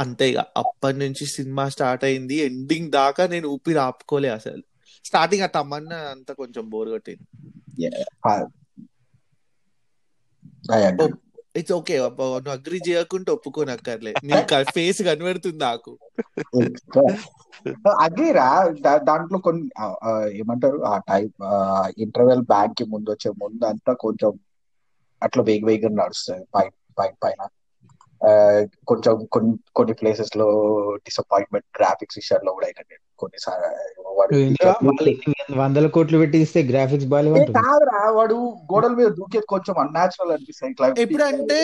అంతే 0.00 0.30
ఇక 0.30 0.38
అప్పటి 0.38 0.98
నుంచి 0.98 1.26
సినిమా 1.26 1.68
స్టార్ట్ 1.68 2.04
అయింది. 2.04 2.34
ఎండింగ్ 2.34 2.90
దాకా 2.90 3.26
నేను 3.26 3.48
ఊపిరి 3.48 3.78
ఆపుకోలే 3.78 4.28
అసలు. 4.28 4.62
స్టార్టింగ్ 5.04 5.42
ఆ 5.42 5.46
తమన్నా 5.46 5.96
అంతా 5.96 6.34
కొంచెం 6.34 6.70
బోర్ 6.70 6.88
కొట్టింది. 6.88 7.24
ఇట్స్ 11.54 11.72
ఓకే 11.72 11.94
నువ్వు 12.00 12.50
అగ్రి 12.50 12.78
చేయకుంటే 12.88 13.30
ఒప్పుకోనక్కర్లే. 13.36 14.12
నీకు 14.30 14.62
ఫేస్ 14.74 15.00
కనబడుతుంది 15.08 15.60
నాకు. 15.64 15.92
అగ్రీరా 18.04 18.46
దాంట్లో 19.08 19.38
కొన్ని 19.38 19.64
ఏమంటారు 20.38 20.78
ఆ 20.84 20.94
టైప్ 21.08 21.34
ఇంటర్వెల్ 21.98 22.42
బ్యాంక్కి 22.44 22.84
ముందు 22.92 23.08
వచ్చే 23.10 23.30
ముందు 23.42 23.64
అంతా 23.64 23.92
కొంచెం 24.04 24.32
అట్లా 25.22 25.42
వేగ 25.42 25.62
వేగం 25.66 25.94
నడుస్తుంది 25.96 26.44
పై 26.54 26.64
పై 26.98 27.08
పైన. 27.22 27.40
కొంచెం 28.88 29.14
కొన్ని 29.26 29.52
కొన్ని 29.72 29.94
ప్లేసెస్లో 29.94 30.46
డిసప్పాయింట్మెంట్ 31.06 31.68
గ్రాఫిక్స్ 31.78 32.18
విషయాల్లో 32.18 32.52
కూడా 32.52 32.66
అయినా 32.66 32.82
నేను 32.90 33.04
కొన్నిసార్లు 33.20 33.68
వందల 35.60 35.86
కోట్లు 35.88 36.18
పెట్టి 36.18 36.38
ఇస్తే 36.38 36.60
గ్రాఫిక్స్ 36.62 37.08
కాదురా 37.56 38.00
వాడు 38.10 38.36
గోడల 38.72 38.92
మీద 38.98 39.08
దూకేది 39.18 39.46
కొంచెం 39.46 39.74
అన్యాచురల్ 39.78 40.32
అనిపిస్తాయి 40.32 40.72
ఇట్లా 40.72 40.88
ఎప్పుడంటే 41.04 41.58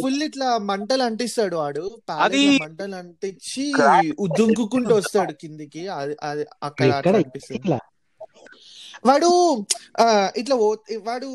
ఫుల్ 0.00 0.22
ఇట్లా 0.22 0.58
మంటలు 0.70 1.02
అంటిస్తాడు 1.02 1.56
వాడు. 1.56 1.84
అది 2.18 2.42
మంటలు 2.62 2.94
అంటించి 2.94 3.64
దుంకుకుంటూ 4.38 4.94
వస్తాడు 4.94 5.32
కిందికి. 5.32 5.88
అది 5.98 6.16
అది 6.22 6.44
అక్కడ 6.62 6.90
అనిపిస్తుంది. 7.16 7.58
ఇట్లా? 7.60 7.78
వాడు 9.06 9.28
ఆ, 10.00 10.04
ఇట్లా 10.36 10.56
వాడు 11.02 11.28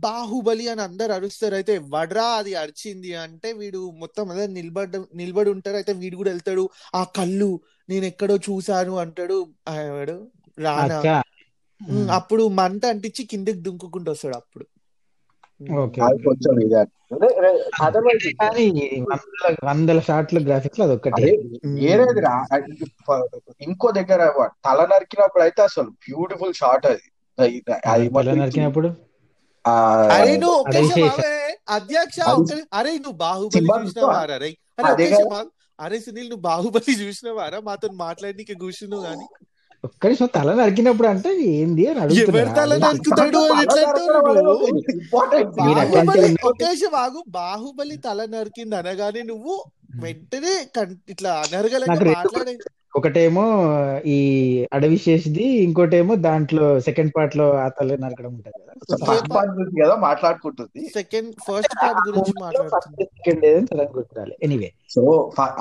బాహుబలి 0.00 0.68
అని 0.68 0.82
అందరు 0.82 1.12
అరుస్తారు. 1.12 1.54
అయితే 1.54 1.74
వడ్రా 1.88 2.26
అది 2.34 2.54
అరిచింది 2.54 3.14
అంటే 3.16 3.52
వీడు 3.52 3.90
మొత్తం 3.98 4.30
అదే 4.30 4.46
నిలబడ 4.48 4.96
నిలబడి 5.14 5.50
ఉంటారు. 5.50 5.76
అయితే 5.76 5.92
వీడు 5.92 6.16
కూడా 6.16 6.30
వెళ్తాడు. 6.30 6.64
ఆ 6.94 7.04
కళ్ళు 7.18 7.50
నేను 7.88 8.04
ఎక్కడో 8.10 8.34
చూసాను 8.46 8.94
అంటాడు 9.02 9.36
ఆ, 9.68 9.74
వాడు 9.90 10.16
రానా. 10.58 10.98
అప్పుడు 12.18 12.44
మంట 12.58 12.82
అంటించి 12.92 13.22
కిందకి 13.30 13.60
దుంకుకుంటూ 13.66 14.10
వస్తాడు 14.14 14.36
అప్పుడు. 14.40 14.64
వందల 19.68 19.98
షాట్ల 20.00 20.38
గ్రాఫిక్స్ 20.46 20.82
అది 21.16 21.30
ఏరేదిరా 21.86 22.34
ఇంకో 23.68 23.88
దగ్గర 23.98 24.20
తల 24.66 24.80
నరికినప్పుడు 24.90 25.44
అయితే 25.46 25.60
అసలు 25.62 25.90
బ్యూటిఫుల్ 26.04 26.54
షాట్ 26.60 26.86
అది. 26.88 27.06
అది 27.38 28.06
తల 28.16 28.28
నరికినప్పుడు? 28.40 28.88
అరే 30.14 30.32
నువ్వు. 30.42 30.60
అధ్యక్ష 31.76 32.18
అరే 32.78 32.92
నువ్వు 32.96 33.18
బాహుబలి 33.18 33.70
చూసినావారా 33.78 34.36
అరే 34.38 34.50
అరే 35.78 35.98
సునీల్ 36.04 36.30
నువ్వు 36.30 36.44
బాహుబలి 36.46 36.94
చూసినావారా? 37.02 37.58
మాతో 37.66 37.88
మాట్లాడనీకి 38.02 38.54
కూర్చున్నావు 38.60 39.04
కానీ 39.04 39.26
ఒక్క 39.84 40.06
నిమిషం 40.06 40.28
తల 40.34 40.50
నరికినప్పుడు 40.58 41.08
అంటే 41.10 41.30
ఏంది 41.50 41.82
అని 41.90 41.98
ఎవరి 42.22 42.50
తల 42.56 42.70
అడుగుతున్నా 42.76 42.86
నరుకుతాడు 42.86 43.40
అని 43.48 43.62
ఎట్లా 43.64 43.82
అంటారు 43.90 44.40
నువ్వు? 44.40 44.68
ఇంపార్టెంట్. 44.94 45.52
మీరు 45.60 45.80
అక్కడికి 45.82 46.88
బాహుబలి 47.36 47.96
తల 48.06 48.20
నరికింది 48.32 48.76
అనగానే 48.80 49.22
నువ్వు 49.30 49.54
వెంటనే 50.00 50.54
ఇట్లా 51.14 51.30
అనర్గలంగా 51.44 52.00
మాట్లాడే 52.10 52.54
ఒకటేమో 52.92 53.44
ఈ 54.08 54.18
అడవి 54.72 54.98
చేసింది 55.04 55.44
ఇంకోటేమో 55.64 56.14
దాంట్లో 56.26 56.66
సెకండ్ 56.86 57.12
పార్ట్లో 57.14 57.46
ఆ 57.58 57.68
తల 57.70 57.96
నరకడం 57.98 58.32
ఉంటది 58.32 58.56
కదా. 58.60 58.74
ఫస్ట్ 59.02 59.28
పార్ట్ 59.28 59.52
గురించి 59.52 59.78
కదా 59.82 59.96
మాట్లాడుకుంటుంది. 60.04 60.82
సెకండ్ 60.96 61.30
ఫస్ట్ 61.46 61.74
పార్ట్ 61.80 62.00
గురించి 62.06 62.32
మాట్లాడుతుంది 62.42 63.04
సెకండ్ 63.10 63.44
ఏదని 63.44 63.68
సడన్ 63.70 63.94
గుర్తురాలి 63.96 64.36
ఎనీవే 64.44 64.70
సో 64.94 65.02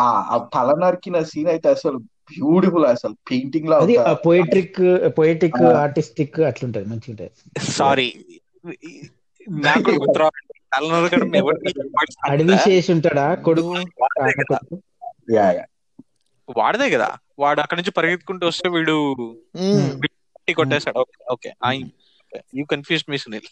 ఆ 0.03 0.09
తల 0.53 0.69
నరికిన 0.83 1.17
సీన్ 1.31 1.49
అయితే 1.53 1.67
అసలు 1.75 1.97
బ్యూటిఫుల్ 2.31 2.85
అసలు 2.87 3.15
పెయింటింగ్ 3.29 3.53
లా 3.65 3.77
అది 3.79 3.93
ఉంటది. 3.99 4.13
Poetic 4.25 4.79
poetic. 5.17 5.61
ఆర్టిస్టిక్ 5.83 6.37
అట్లుంటది 6.49 6.87
మంచిగా 6.91 7.13
ఉంటది 7.15 7.31
సారీ 7.71 8.07
నాకు. 9.63 9.93
తల 10.71 10.85
నరకడం 10.93 11.29
ఎవరికి 11.39 11.71
అడవి 12.27 12.55
చేసి 12.65 12.89
ఉంటాడా? 12.95 13.25
కొడుకు? 13.45 13.75
Yeah 15.35 15.45
yeah. 15.51 15.65
వాడదే 16.49 16.89
కదా. 16.89 17.09
వాడు 17.39 17.59
అక్కడి 17.61 17.79
నుంచి 17.81 17.91
పరిగెత్తుకుంటూ 17.91 18.47
వస్తే 18.47 18.69
వీడు 18.69 18.95
కొట్టేశాడు. 20.57 20.97
Okay 20.99 21.17
okay. 21.31 21.49
You 22.55 22.65
confuse 22.65 23.03
me 23.09 23.17
Sunil 23.17 23.47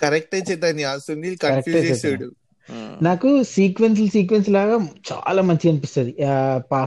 కరెక్టే 0.00 0.38
చైతన్య. 0.40 0.84
సునీల్ 0.98 1.36
కరెక్టే 1.36 1.72
కన్ఫ్యూజ్. 1.72 1.88
చేసాడు 1.90 2.28
నాకు 3.02 3.28
సీక్వెన్స్ 3.48 4.00
సీక్వెన్స్ 4.12 4.48
లాగా 4.50 4.74
చాలా 5.08 5.42
మంచిగా 5.42 5.70
అనిపిస్తుంది. 5.72 6.12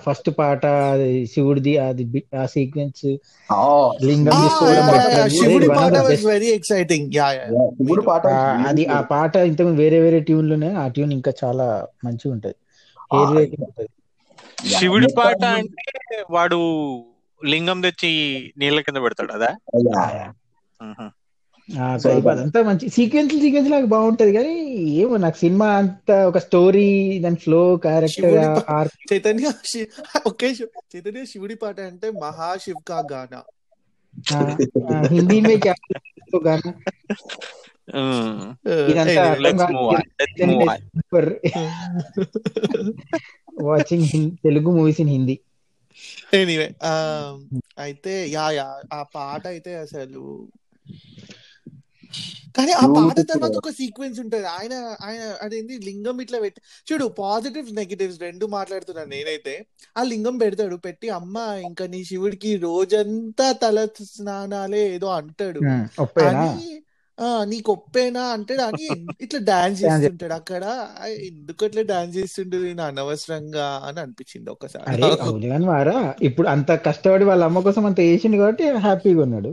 ఫస్ట్ 0.04 0.30
పాట 0.38 0.62
అది 0.94 1.26
శివుడిది 1.26 1.74
అది 1.80 2.04
ఆ 2.38 2.46
సీక్వెన్స్ 2.46 3.06
ఆ, 3.50 3.58
లింగం 4.04 4.36
అది 8.70 8.84
ఆ 8.90 9.02
పాట 9.12 9.36
ఇంతకు 9.50 9.74
వేరే 9.82 10.00
వేరే 10.00 10.20
ట్యూన్లోనే 10.20 10.74
ఆ 10.76 10.88
ట్యూన్ 10.88 11.14
ఇంకా 11.14 11.34
చాలా 11.44 11.68
మంచిగా 12.06 12.34
ఉంటది. 12.34 12.58
శివుడి 14.72 15.08
పాట 15.18 15.44
అంటే 15.54 15.84
వాడు 16.30 16.58
లింగం 17.42 17.82
తెచ్చి 17.82 18.52
నీళ్ళ 18.58 18.80
కింద 18.86 18.98
పెడతాడు 19.06 19.32
అదా? 19.38 19.52
సో 22.02 22.10
అదంతా 22.32 22.62
మంచి 22.68 22.90
సీక్వెన్స్ 22.96 23.34
సీక్వెన్స్ 23.44 23.72
లాగా 23.72 23.86
బాగుంటది 23.94 24.38
కానీ 24.38 24.56
ఏమో 25.02 25.18
నాకు 25.24 25.38
సినిమా 25.38 25.78
అంత 25.78 26.12
ఒక 26.30 26.38
స్టోరీ 26.46 27.20
దాని 27.20 27.36
flow 27.44 27.78
character 27.78 28.90
Chaitanya 29.12 29.48
okay 30.30 30.54
Chaitanya 30.92 31.24
శివుడి 31.32 31.56
పాట 31.62 31.80
అంటే 31.88 32.10
మహాశివ్ 32.20 32.78
కా 32.86 33.06
గానా. 33.12 33.42
హిందీ 35.14 35.42
మే 35.42 35.60
గానా? 36.44 36.74
Watching 43.54 44.08
Telugu 44.44 44.70
movies 44.74 45.02
in 45.04 45.14
Hindi 45.16 45.36
anyway 46.38 46.68
అయితే 47.86 48.14
యా 48.34 48.46
యా 48.56 48.68
ఆ 48.92 49.02
పాట 49.14 49.44
అయితే 49.54 49.72
అసలు 49.84 50.24
కానీ 52.58 52.74
ఆ 52.76 52.86
పాట. 52.96 53.16
తర్వాత 53.30 53.54
ఒక 53.60 53.70
సీక్వెన్స్ 53.78 54.18
ఉంటది. 54.24 54.48
ఆయన 54.58 54.74
ఆయన 55.02 55.22
అదేంటి 55.44 55.74
లింగం 55.88 56.18
ఇట్లా 56.24 56.40
పెట్టి 56.44 56.60
చూడు 56.88 57.06
పాజిటివ్స్ 57.20 57.74
నెగిటివ్స్ 57.80 58.20
రెండు 58.26 58.46
మాట్లాడుతున్నాను 58.56 59.12
నేనైతే. 59.16 59.54
ఆ 59.96 60.04
లింగం 60.12 60.36
పెడతాడు 60.44 60.78
పెట్టి 60.86 61.08
అమ్మ 61.20 61.36
ఇంకా 61.68 61.86
నీ 61.94 62.02
శివుడికి 62.10 62.52
రోజంతా 62.66 63.48
తల 63.58 63.78
స్నానాలే 64.12 64.84
ఏదో 64.96 65.10
అంటాడు. 65.20 65.64
నీకు 67.44 67.72
ఒప్పేనా 67.72 68.22
అంటాడు 68.26 68.62
అని 68.62 68.86
ఇట్లా 69.22 69.40
డాన్స్ 69.44 69.84
చేస్తుంటాడు. 69.84 70.34
అక్కడ 70.34 70.64
ఎందుకు 71.24 71.66
అట్లా 71.66 71.82
డాన్స్ 71.82 72.18
చేస్తుంటాడు 72.18 72.64
నేను 72.64 72.84
అనవసరంగా 72.84 73.82
అని 73.86 74.00
అనిపించింది 74.00 74.50
ఒకసారి 74.50 74.86
అరే 74.88 75.10
అవును 75.22 75.48
కానీ 75.48 75.66
వారా 75.66 75.98
ఇప్పుడు 76.22 76.48
అంత 76.48 76.72
కష్టపడి 76.72 77.26
వాళ్ళ 77.26 77.44
అమ్మ 77.44 77.60
కోసం 77.60 77.86
అంత 77.86 78.00
చేసిండు 78.00 78.38
కాబట్టి 78.38 78.70
హ్యాపీగా 78.70 79.22
ఉన్నాడు. 79.22 79.52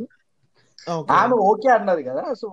ఓకే. 0.91 1.13
ఆమె 1.13 1.35
ఓకే 1.35 1.69
అన్నది 1.69 2.03
కదా 2.03 2.35
సో 2.35 2.47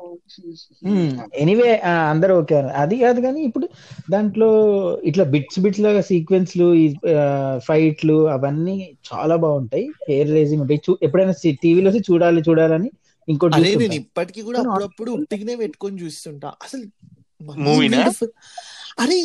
ఎనీవే 1.36 1.78
అందరూ 2.10 2.40
ఓకే 2.40 2.56
అన్నారు. 2.58 2.78
అది 2.78 2.98
కాదు 2.98 3.22
కానీ 3.22 3.42
ఇప్పుడు 3.42 3.68
దాంట్లో 4.10 4.50
ఇట్లా 5.04 5.24
బిట్స్ 5.24 5.60
బిట్స్ 5.60 5.82
లాగా 5.82 6.02
సీక్వెన్స్లు 6.02 6.74
ఈ 6.74 6.86
ఫైట్లు 7.58 8.30
అవన్నీ 8.30 8.76
చాలా 9.10 9.36
బాగుంటాయి. 9.36 9.86
హెయిర్ 10.10 10.30
రేజింగ్ 10.30 10.62
ఉంటాయి. 10.62 10.82
చూ- 10.90 10.98
ఎప్పుడైనా 11.04 11.34
టీవీలో 11.64 11.92
చూడాలి 12.12 12.44
చూడాలని 12.50 12.92
ఇంకోటి 13.28 13.54
చూస్తుంటా. 13.54 13.84
నేను 13.84 13.96
ఇప్పటికీ 14.02 14.42
కూడా 14.42 14.60
అప్పుడప్పుడు 14.66 15.12
ఉట్టిగానే 15.18 15.56
పెట్టుకొని 15.56 15.98
చూస్తుంటా 16.04 16.50
అసలు 16.66 16.86
మూవీనా? 17.66 17.98
అరే 19.00 19.18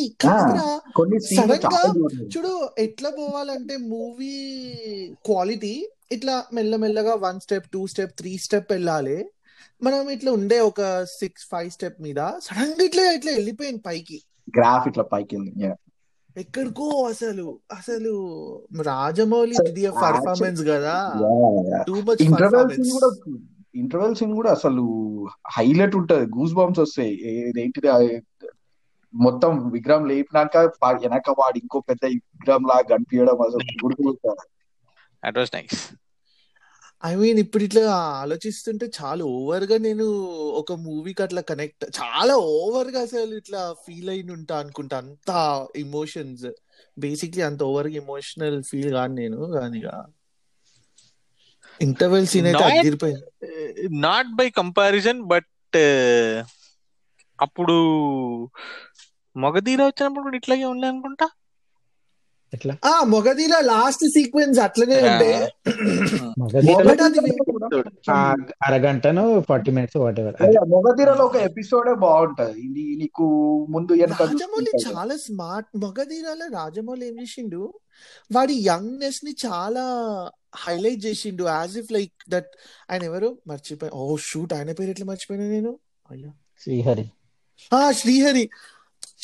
సడన్గా. 1.27 1.81
చూడు 2.33 2.51
ఎట్లా 2.77 3.09
పోవాలంటే 3.11 3.75
మూవీ 3.91 4.33
క్వాలిటీ 5.25 5.75
ఇట్లా 6.11 6.35
మెల్లమెల్లగా 6.53 7.13
one 7.23 7.39
step 7.39 7.69
two 7.71 7.81
step 7.87 8.13
three 8.13 8.31
step 8.37 8.71
వెళ్ళాలి 8.71 9.17
మనం 9.81 10.09
ఇట్లా 10.09 10.31
ఉండే 10.31 10.59
ఒక 10.63 10.81
సిక్స్ 11.13 11.45
ఫైవ్ 11.51 11.69
స్టెప్ 11.71 11.97
మీద 12.01 12.19
సడన్గా 12.45 12.83
ఇట్లా 12.85 13.05
ఇట్లా 13.17 13.31
వెళ్ళిపోయింది 13.31 13.81
పైకి 13.87 14.17
గ్రాఫ్ 14.53 14.85
ఇట్లా 14.87 15.03
పైకి. 15.13 15.37
ఎక్కడికో 16.35 16.85
అసలు 17.05 17.47
అసలు 17.71 18.13
రాజమౌళి 18.85 19.55
ఇది 19.63 19.83
పర్ఫార్మెన్స్ 20.03 20.61
కదా. 20.69 20.95
టూ 21.87 21.95
మచ్ 22.07 22.21
పర్ఫార్మెన్స్ 22.35 22.93
కూడా 22.95 23.09
ఇంటర్వెల్ 23.75 24.15
సీన్ 24.15 24.33
కూడా 24.33 24.51
అసలు 24.51 24.83
హైలైట్ 25.51 25.95
ఉంటది. 25.95 26.25
గూస్ 26.25 26.53
బంప్స్ 26.53 26.79
వస్తాయి. 26.79 27.13
ఏంటిది 27.61 28.21
మొత్తం 29.13 29.69
విగ్రహం 29.69 30.05
లేపినాక 30.05 30.57
వెనక 30.57 31.29
వాడు 31.29 31.57
ఇంకో 31.57 31.79
పెద్ద 31.79 32.05
విగ్రహం 32.05 32.63
లాగా 32.63 32.81
కనిపించడం 32.81 33.41
అసలు 33.41 33.63
నైస్ 35.55 35.93
ఐ 37.05 37.15
మీన్ 37.15 37.39
ఇప్పుడు 37.39 37.63
ఇట్లా 37.63 37.81
ఆలోచిస్తుంటే 37.95 38.85
చాలా 38.85 39.23
ఓవర్గా 39.25 39.77
నేను 39.77 40.05
ఒక 40.59 40.73
మూవీకి 40.73 41.23
అట్లా 41.23 41.41
కనెక్ట్ 41.41 41.85
చాలా 41.85 42.35
ఓవర్గా 42.35 43.01
అసలు 43.01 43.35
ఇట్లా 43.35 43.73
ఫీల్ 43.73 44.09
అయిన 44.09 44.31
ఉంటా 44.31 44.59
అనుకుంటా. 44.59 44.97
అంత 44.97 45.31
ఇమోషన్స్ 45.75 46.45
బేసిక్లీ 46.99 47.41
అంత 47.41 47.63
ఓవర్గా 47.63 47.95
ఎమోషనల్ 47.95 48.63
ఫీల్ 48.63 48.91
కాను 48.91 49.13
నేను. 49.13 49.37
కానీ 49.37 49.81
ఇంటర్వెల్ 51.81 52.27
సీన్ 52.27 52.45
అయితే 52.45 53.13
నాట్ 53.91 54.27
బై 54.27 54.49
కంపారిజన్ 54.49 55.21
బట్ 55.21 55.77
అప్పుడు 57.41 57.77
మగధీర 59.37 59.81
వచ్చినప్పుడు 59.83 60.23
కూడా 60.23 60.35
ఇట్లాగే 60.35 60.65
ఉండే 60.65 60.87
అనుకుంటా? 60.87 61.29
ఆ 62.85 63.03
మొగదీల 63.03 63.59
లాస్ట్ 63.61 64.07
సీక్వెన్స్ 64.07 64.59
అట్లనే 64.59 64.95
ఆ 68.11 68.35
అరగంటను 68.65 69.43
ఫార్టీ 69.49 69.71
మినిట్స్ 69.71 69.97
వాట్ 69.97 70.19
ఎవర్. 70.19 70.35
మొగధీరలో 70.69 71.25
ఒక 71.25 71.35
ఎపిసోడే 71.35 71.93
బాగుంటది. 71.93 72.59
ఇది 72.59 72.95
నీకు 72.95 73.23
ముందు 73.69 73.93
రాజమౌళి. 73.93 74.71
చాలా 74.87 75.17
స్మార్ట్ 75.17 75.77
మగధీరాలో 75.77 76.45
రాజమౌళి 76.45 77.07
ఏం 77.07 77.21
చేసిండు? 77.21 77.73
వాడి 78.31 78.53
యంగ్నెస్ని 78.67 79.35
చాలా 79.45 79.85
హైలైట్ 80.55 81.05
చేసిండు 81.05 81.43
యాజ్ 81.43 81.77
ఇఫ్ 81.77 81.91
లైక్ 81.91 82.13
దట్ 82.29 82.51
ఆయన 82.91 83.03
ఎవరు? 83.03 83.37
మర్చిపోయి 83.47 83.91
ఓ 83.95 84.17
షూట్ 84.17 84.53
ఆయన 84.53 84.71
పేరు 84.71 84.89
ఎట్లా 84.89 85.05
మర్చిపోయినా 85.05 85.47
నేను? 85.47 85.79
అయ్యా. 86.11 86.29
శ్రీహరి. 86.63 87.05
ఆ 87.73 87.91
శ్రీహరి. 87.91 88.49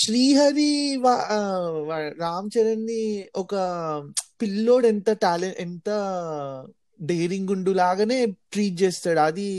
శ్రీహరి 0.03 1.01
రామ్ 2.19 2.49
చరణ్ని 2.57 3.25
ఒక 3.35 3.55
పిల్లోడు 4.41 4.87
ఎంత 4.87 5.11
టాలెంట్ 5.11 5.57
ఎంత 5.59 5.89
డేరింగ్ 7.01 7.49
ఉండు 7.49 7.71
లాగానే 7.71 8.25
ట్రీట్ 8.25 8.81
చేస్తాడు. 8.81 9.19
అది 9.19 9.49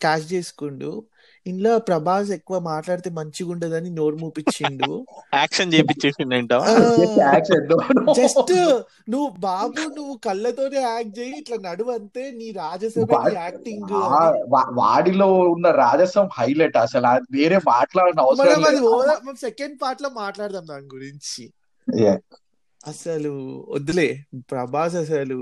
క్యాష్ 0.00 0.32
చేసుకుండు. 0.32 1.06
ఇంట్లో 1.46 1.78
ప్రభాస్ 1.78 2.30
ఎక్కువ 2.30 2.58
మాట్లాడితే 2.58 3.10
మంచిగా 3.10 3.50
ఉండదని 3.50 3.90
నోరు 3.90 4.16
మూపించిండు. 4.16 5.06
Action 5.34 5.70
no. 7.68 8.12
జస్ట్ 8.12 8.52
నువ్వు 9.10 9.34
బాబు 9.38 9.80
నువ్వు 9.96 10.16
కళ్ళతోనే 10.24 10.80
యాక్ట్ 10.80 11.18
చేయి 11.18 11.34
ఇట్లా 11.38 11.70
నడువు 11.70 11.90
అంతే 11.90 12.30
నీ 12.30 12.50
రాజసభ 12.50 13.10
యాక్టింగ్ 13.36 13.92
వాడిలో 14.80 15.26
ఉన్న 15.50 15.70
రాజసం 15.70 16.28
హైలైట్ 16.32 16.76
అసలు 16.76 17.06
అది 17.06 17.38
వేరే 17.38 17.58
మాట్లాడిన 17.66 18.20
అవసరం 18.20 18.62
లేదు. 18.62 18.86
సెకండ్ 19.40 19.82
పార్ట్లో 19.82 20.08
మాట్లాడదాం 20.14 20.66
దాని 20.70 20.88
గురించి. 20.94 21.44
అసలు 22.86 23.32
వద్దులే 23.68 24.08
ప్రభాస్ 24.50 24.94
అసలు 24.94 25.38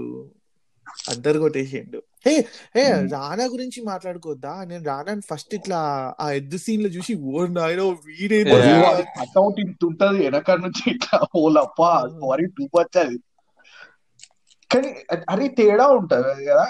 అద్దరు 1.09 1.39
కొట్టేసిండు. 1.39 1.99
హే 2.27 2.35
హే 2.77 2.83
రానా 3.13 3.45
గురించి 3.45 3.81
మాట్లాడుకోద్దా? 3.83 4.53
నేను 4.65 4.85
రానాని 4.85 5.23
ఫస్ట్ 5.31 5.55
ఇట్లా 5.55 5.79
ఆ 6.21 6.27
ఎద్దు 6.31 6.57
సీన్లో 6.57 6.89
చూసి 6.89 7.15
ఓ 7.15 7.47
నాయనో 7.47 7.87
వీడేందో. 8.07 8.59
వాడి 8.85 9.63
ఇంత 9.63 9.85
ఉంటది 9.85 10.19
వెనక 10.19 10.51
నుంచి 10.51 10.83
ఇట్లా 10.95 11.19
ఓలప్ప 11.37 11.81
మరి 12.31 12.47
టూ 12.59 12.65
మచ్ 12.77 12.99
అది 12.99 13.19
కానీ 14.71 14.91
అరే 15.29 15.49
తేడా 15.49 15.87
ఉంటది 15.87 16.45
కదా. 16.45 16.67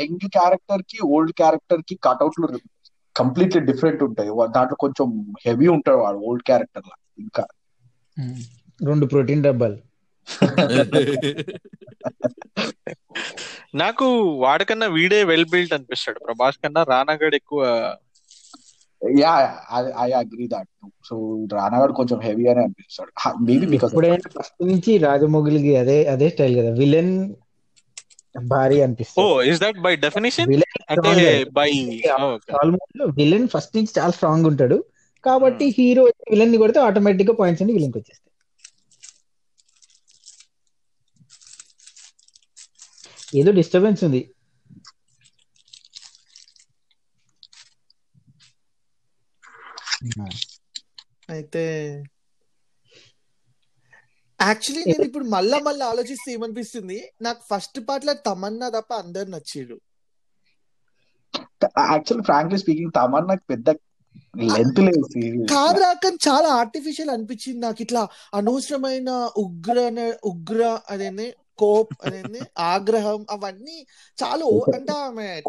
యంగ్ 0.00 0.28
క్యారెక్టర్కి 0.28 0.98
ఓల్డ్ 1.06 1.32
క్యారెక్టర్కి 1.32 1.94
కట్అవుట్లు 2.04 2.46
కంప్లీట్లీ 3.16 3.60
డిఫరెంట్ 3.60 4.02
ఉంటాయి. 4.02 4.30
దాంట్లో 4.54 4.76
కొంచెం 4.80 5.08
హెవీ 5.46 5.66
ఉంటాడు 5.68 5.96
వాడు 5.96 6.18
ఓల్డ్ 6.18 6.42
క్యారెక్టర్ 6.42 6.86
లా 6.88 6.96
ఇంకా. 7.18 7.44
రెండు 8.80 9.06
ప్రోటీన్ 9.06 9.42
డబ్బాలు. 9.42 9.78
నాకు 13.74 14.38
వాడికన్నా 14.44 14.86
వీడే 14.86 15.24
వెల్ 15.24 15.44
బిల్ట్ 15.44 15.72
అనిపిస్తాడు. 15.72 16.18
ప్రభాస్ 16.18 16.58
కన్నా 16.58 16.82
రానాగడ్ 16.82 17.34
ఎక్కువ 17.34 17.94
yeah 19.02 19.60
I 20.00 20.12
agree 20.12 20.48
that 20.48 20.68
so 21.04 21.38
రానాగాడు 21.52 21.92
కొంచెం 21.92 22.20
హెవీ 22.20 22.46
అని 22.46 22.60
అనిపిస్తాడు. 22.60 23.42
మేబీ 23.42 23.66
బికాస్ 23.66 23.94
ఫస్ట్ 24.38 24.62
నుంచి 24.62 24.98
రాజమౌళికి 24.98 25.76
అదే 25.76 26.06
అదే 26.06 26.28
స్టైల్ 26.28 26.58
కదా. 26.58 26.72
విలన్ 26.72 27.34
భారీ 28.52 28.80
ఓ 28.80 28.82
అనిపిస్తుంది 28.82 29.50
is 29.50 29.60
that 29.60 29.80
by 29.80 29.96
definition 29.96 30.48
villain 30.48 30.90
అంటే 30.90 31.44
బై 31.52 31.98
ఆల్మోస్ట్ 32.60 33.16
విలన్ 33.16 33.48
ఫస్ట్ 33.48 33.76
నుంచి 33.76 33.92
చాలా 33.98 34.10
స్ట్రాంగ్ 34.10 34.46
ఉంటాడు. 34.46 34.84
కాబట్టి 35.24 35.74
హీరో 35.78 36.08
విలన్ని 36.32 36.58
కొడితే 36.58 36.80
ఆటోమేటిక్గా 36.80 37.34
పాయింట్స్ 37.34 37.62
అన్ని 37.62 37.74
విలన్కి 37.74 37.98
వచ్చేస్తాయి. 37.98 38.33
ఏదో 43.34 43.50
డిస్టర్బెన్స్ 43.58 44.02
ఉంది. 44.08 44.22
అయితే 51.34 51.62
యాక్చువల్లీ 54.40 54.82
నేను 54.90 55.04
ఇప్పుడు 55.08 55.26
మళ్ళా 55.34 55.58
మళ్ళీ 55.66 55.84
ఆలోచిస్తే 55.90 56.28
ఏమనిపిస్తుంది? 56.36 56.98
నాకు 57.22 57.42
ఫస్ట్ 57.50 57.80
పార్ట్లో 57.88 58.14
తమన్నా 58.28 58.68
తప్ప 58.76 58.92
అందరు 59.04 59.28
నచ్చిర్రు 59.34 59.78
యాక్చువల్ 61.84 62.22
ఫ్రాంక్లీ 62.28 62.58
స్పీకింగ్ 62.62 62.94
తమన్నా 62.98 63.36
పెద్ద 63.52 63.68
లెంత్ 64.54 64.80
లేదు. 64.86 65.04
కాదురా 65.52 65.88
కానీ 66.02 66.18
చాలా 66.26 66.48
ఆర్టిఫిషియల్ 66.60 67.10
అనిపించింది 67.14 67.60
నాకు. 67.64 67.80
ఇట్లా 67.84 68.02
అనవసరమైన 68.38 69.10
ఉగ్ర 69.44 69.76
ఉగ్ర 70.24 70.60
అదేంది? 70.90 71.26
కోప్ 71.58 71.92
అదేంది 72.04 72.40
ఆగ్రహం 72.58 73.26
అవన్నీ 73.30 73.86
చాలా 74.18 74.44
ఓ- 74.44 74.64
అంటే 74.74 74.92
ఆమె 74.92 75.40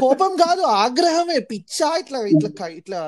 కోపం. 0.00 0.36
కాదు 0.36 0.60
ఆగ్రహమే. 0.60 1.38
పిచ్చా 1.38 1.96
ఇట్లా 1.96 2.20
ఇట్లా 2.20 2.66
ఇట్లా 2.68 3.00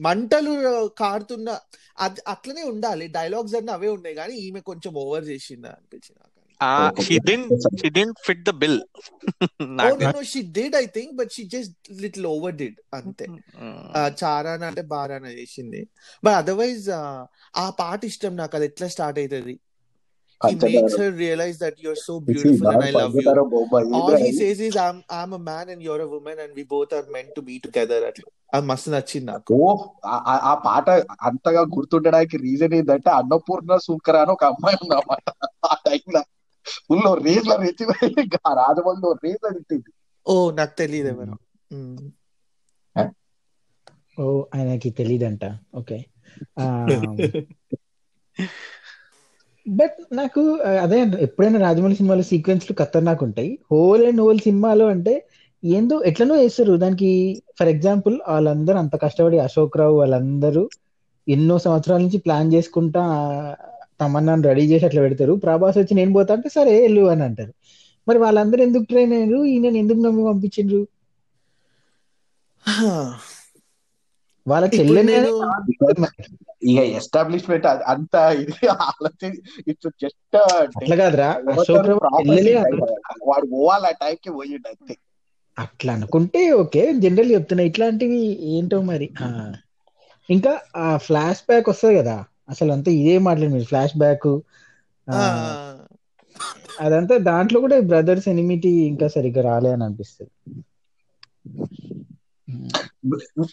మంటలు 0.00 0.50
కారుతున్న 0.98 1.58
అది 1.98 2.20
అట్లనే 2.28 2.62
ఉండాలి. 2.62 3.08
డైలాగ్స్ 3.08 3.54
అన్నీ 3.54 3.72
అవే 3.72 3.88
ఉన్నాయి 3.88 4.14
కానీ 4.14 4.34
ఈమె 4.34 4.60
కొంచెం 4.60 4.94
ఓవర్ 4.94 5.24
చేసింది 5.24 5.68
అనిపించింది 5.68 6.20
she 7.02 7.18
didn't 7.18 7.52
she 7.80 7.88
didn't 7.88 8.18
fit 8.24 8.42
the 8.42 8.50
bill 8.50 8.80
ఓ 9.62 9.64
నాకు 9.64 10.04
no 10.04 10.22
she 10.22 10.42
did 10.42 10.76
I 10.76 10.86
think 10.86 11.12
but 11.12 11.30
she 11.32 11.44
just 11.44 11.92
little 11.92 12.26
over 12.26 12.54
did 12.54 12.76
అంతే. 12.94 13.26
చారాన 14.24 14.64
అంటే 14.64 14.82
బారాన 14.82 15.26
చేసింది. 15.26 15.88
బట్ 16.24 16.34
అదర్వైజ్ 16.34 16.90
ఆ 17.56 17.70
పాట 17.70 18.04
ఇష్టం 18.04 18.36
నాకు 18.36 18.56
అది 18.56 18.64
ఎట్లా 18.64 18.88
స్టార్ట్ 18.88 19.18
అవుతుంది? 19.18 19.60
He 20.40 20.54
makes 20.64 20.96
her 20.96 21.10
realize 21.12 21.58
that 21.58 21.76
you're 21.78 21.96
so 21.98 22.14
beautiful 22.22 22.68
and 22.68 22.82
I 22.82 22.90
love 22.92 23.14
you. 23.16 23.30
All 23.92 24.16
he 24.16 24.30
says 24.32 24.60
is 24.60 24.76
I'm 24.78 25.02
I'm 25.10 25.32
a 25.32 25.38
man 25.40 25.68
and 25.68 25.82
you're 25.82 26.00
a 26.00 26.06
woman 26.06 26.38
and 26.38 26.54
we 26.54 26.64
both 26.66 26.92
are 26.92 27.06
meant 27.08 27.30
to 27.34 27.42
be 27.42 27.56
together 27.58 27.98
అట్లా 28.04 28.28
అది 28.52 28.66
మస్తు 28.66 28.90
నచ్చింది 28.90 29.26
నాకు 29.26 29.54
ఓ 29.60 29.70
ఆ- 30.44 30.58
పాట 30.64 30.86
అంతగా 31.22 31.62
గుర్తుండడానికి 31.74 32.36
reason 32.38 32.74
ఏంటంటే 32.74 33.10
అన్నపూర్ణ 33.10 33.76
సూకర్ 33.86 34.16
అని 34.16 34.30
ఒక 34.30 34.44
అమ్మాయి 34.44 34.78
ఉందన్నమాట 34.82 35.26
ఆ 35.66 35.74
టైంలో 35.86 36.22
ఫుల్ 36.86 37.02
రేజ్లో 37.24 37.56
రెచ్చిపోయి 37.56 38.08
ఇంకా 38.24 38.40
ఆ 38.44 38.52
రాజమౌళి 38.54 39.12
రేజ్ 39.24 39.42
తిట్టింది 39.48 39.90
ఓ 40.26 40.34
నాకు 40.50 40.74
తెలియదు 40.76 41.08
ఎవరు. 41.08 41.34
మ్మ్. 41.70 42.08
ఓ 44.18 44.24
ఆయనకి 44.54 44.90
తెలియదంట 44.90 45.44
ఓకే. 45.74 45.98
బట్ 49.68 49.96
నాకు 50.18 50.42
అదే 50.84 50.98
ఎప్పుడైనా 51.26 51.58
రాజమౌళి 51.58 51.96
సినిమాలో 51.96 52.24
సీక్వెన్స్లు 52.30 52.74
ఖతర్నాక్ 52.80 53.22
ఉంటాయి 53.26 53.50
హోల్ 53.70 54.04
అండ్ 54.06 54.20
హోల్ 54.20 54.40
సినిమాలో 54.46 54.86
అంటే 54.94 55.14
ఏందో 55.62 55.96
ఎట్లనో 56.10 56.34
వేస్తారు 56.36 56.74
దానికి 56.82 57.10
ఫర్ 57.58 57.70
ఎగ్జాంపుల్ 57.74 58.16
వాళ్ళందరూ 58.28 58.76
అంత 58.82 58.96
కష్టపడి 59.04 59.38
అశోక్ 59.46 59.78
రావు 59.80 59.96
వాళ్ళందరూ 60.00 60.62
ఎన్నో 61.26 61.56
సంవత్సరాల 61.64 62.00
నుంచి 62.04 62.20
ప్లాన్ 62.26 62.52
చేసుకుంటా 62.54 63.02
తమన్నాను 64.00 64.42
రెడీ 64.48 64.64
చేసి 64.70 64.84
అట్లా 64.88 65.00
పెడతారు. 65.04 65.34
ప్రభాస్ 65.44 65.78
వచ్చి 65.80 65.94
నేను 66.00 66.12
పోతా 66.16 66.32
అంటే 66.36 66.48
సరే 66.56 66.74
వెళ్ళు 66.82 67.04
అని 67.12 67.22
అంటారు. 67.28 67.52
మరి 68.06 68.18
వాళ్ళందరూ 68.24 68.60
ఎందుకు 68.66 68.86
ట్రైన్ 68.90 69.12
అయ్యారు? 69.16 69.38
ఈయన 69.52 69.76
ఎందుకు 69.82 70.00
నమ్మి 70.06 70.22
పంపించిండ్రు? 70.28 70.80
వాళ్ళ 74.50 74.64
ఇక 76.68 76.78
ఎస్టాబ్లిష్మెంట్ 76.98 77.66
అంత 77.92 78.14
ఇది 78.42 78.56
ఆలోచి 78.86 79.28
ఇట్స్ 79.70 79.90
జస్ట్ 80.02 80.36
అట్లా 80.78 80.96
కాదురా. 81.00 81.28
చెల్లెలే. 82.08 82.54
వాడు 83.28 83.46
పోవాలి 83.52 83.86
ఆ 83.86 83.98
టైంకి 84.02 84.30
పోయిండు 84.36 84.68
అంతే. 84.72 84.94
అట్లా 85.56 85.92
అనుకుంటే 85.96 86.40
ఓకే 86.60 86.82
జనరల్ 87.02 87.30
చెప్తున్నా. 87.34 87.62
ఇట్లాంటివి 87.70 88.20
ఏంటో 88.52 88.78
మరి. 88.90 89.08
ఇంకా 90.28 90.52
ఆ 90.78 90.88
ఫ్లాష్ 91.06 91.42
బ్యాక్ 91.46 91.68
వస్తుంది 91.70 91.96
కదా. 92.00 92.16
అసలు 92.52 92.70
అంతా 92.72 92.90
ఇదే 93.00 93.16
మాట్లాడి 93.26 93.52
మీరు. 93.54 93.68
ఫ్లాష్ 93.70 93.96
బ్యాక్ 93.98 94.28
అదంతా 96.80 97.14
దాంట్లో 97.28 97.58
కూడా 97.60 97.76
బ్రదర్స్ 97.90 98.28
ఎనిమిటీ 98.28 98.72
ఇంకా 98.90 99.06
సరిగ్గా 99.14 99.42
రాలే 99.48 99.70
అని 99.72 99.84
అనిపిస్తుంది. 99.84 100.32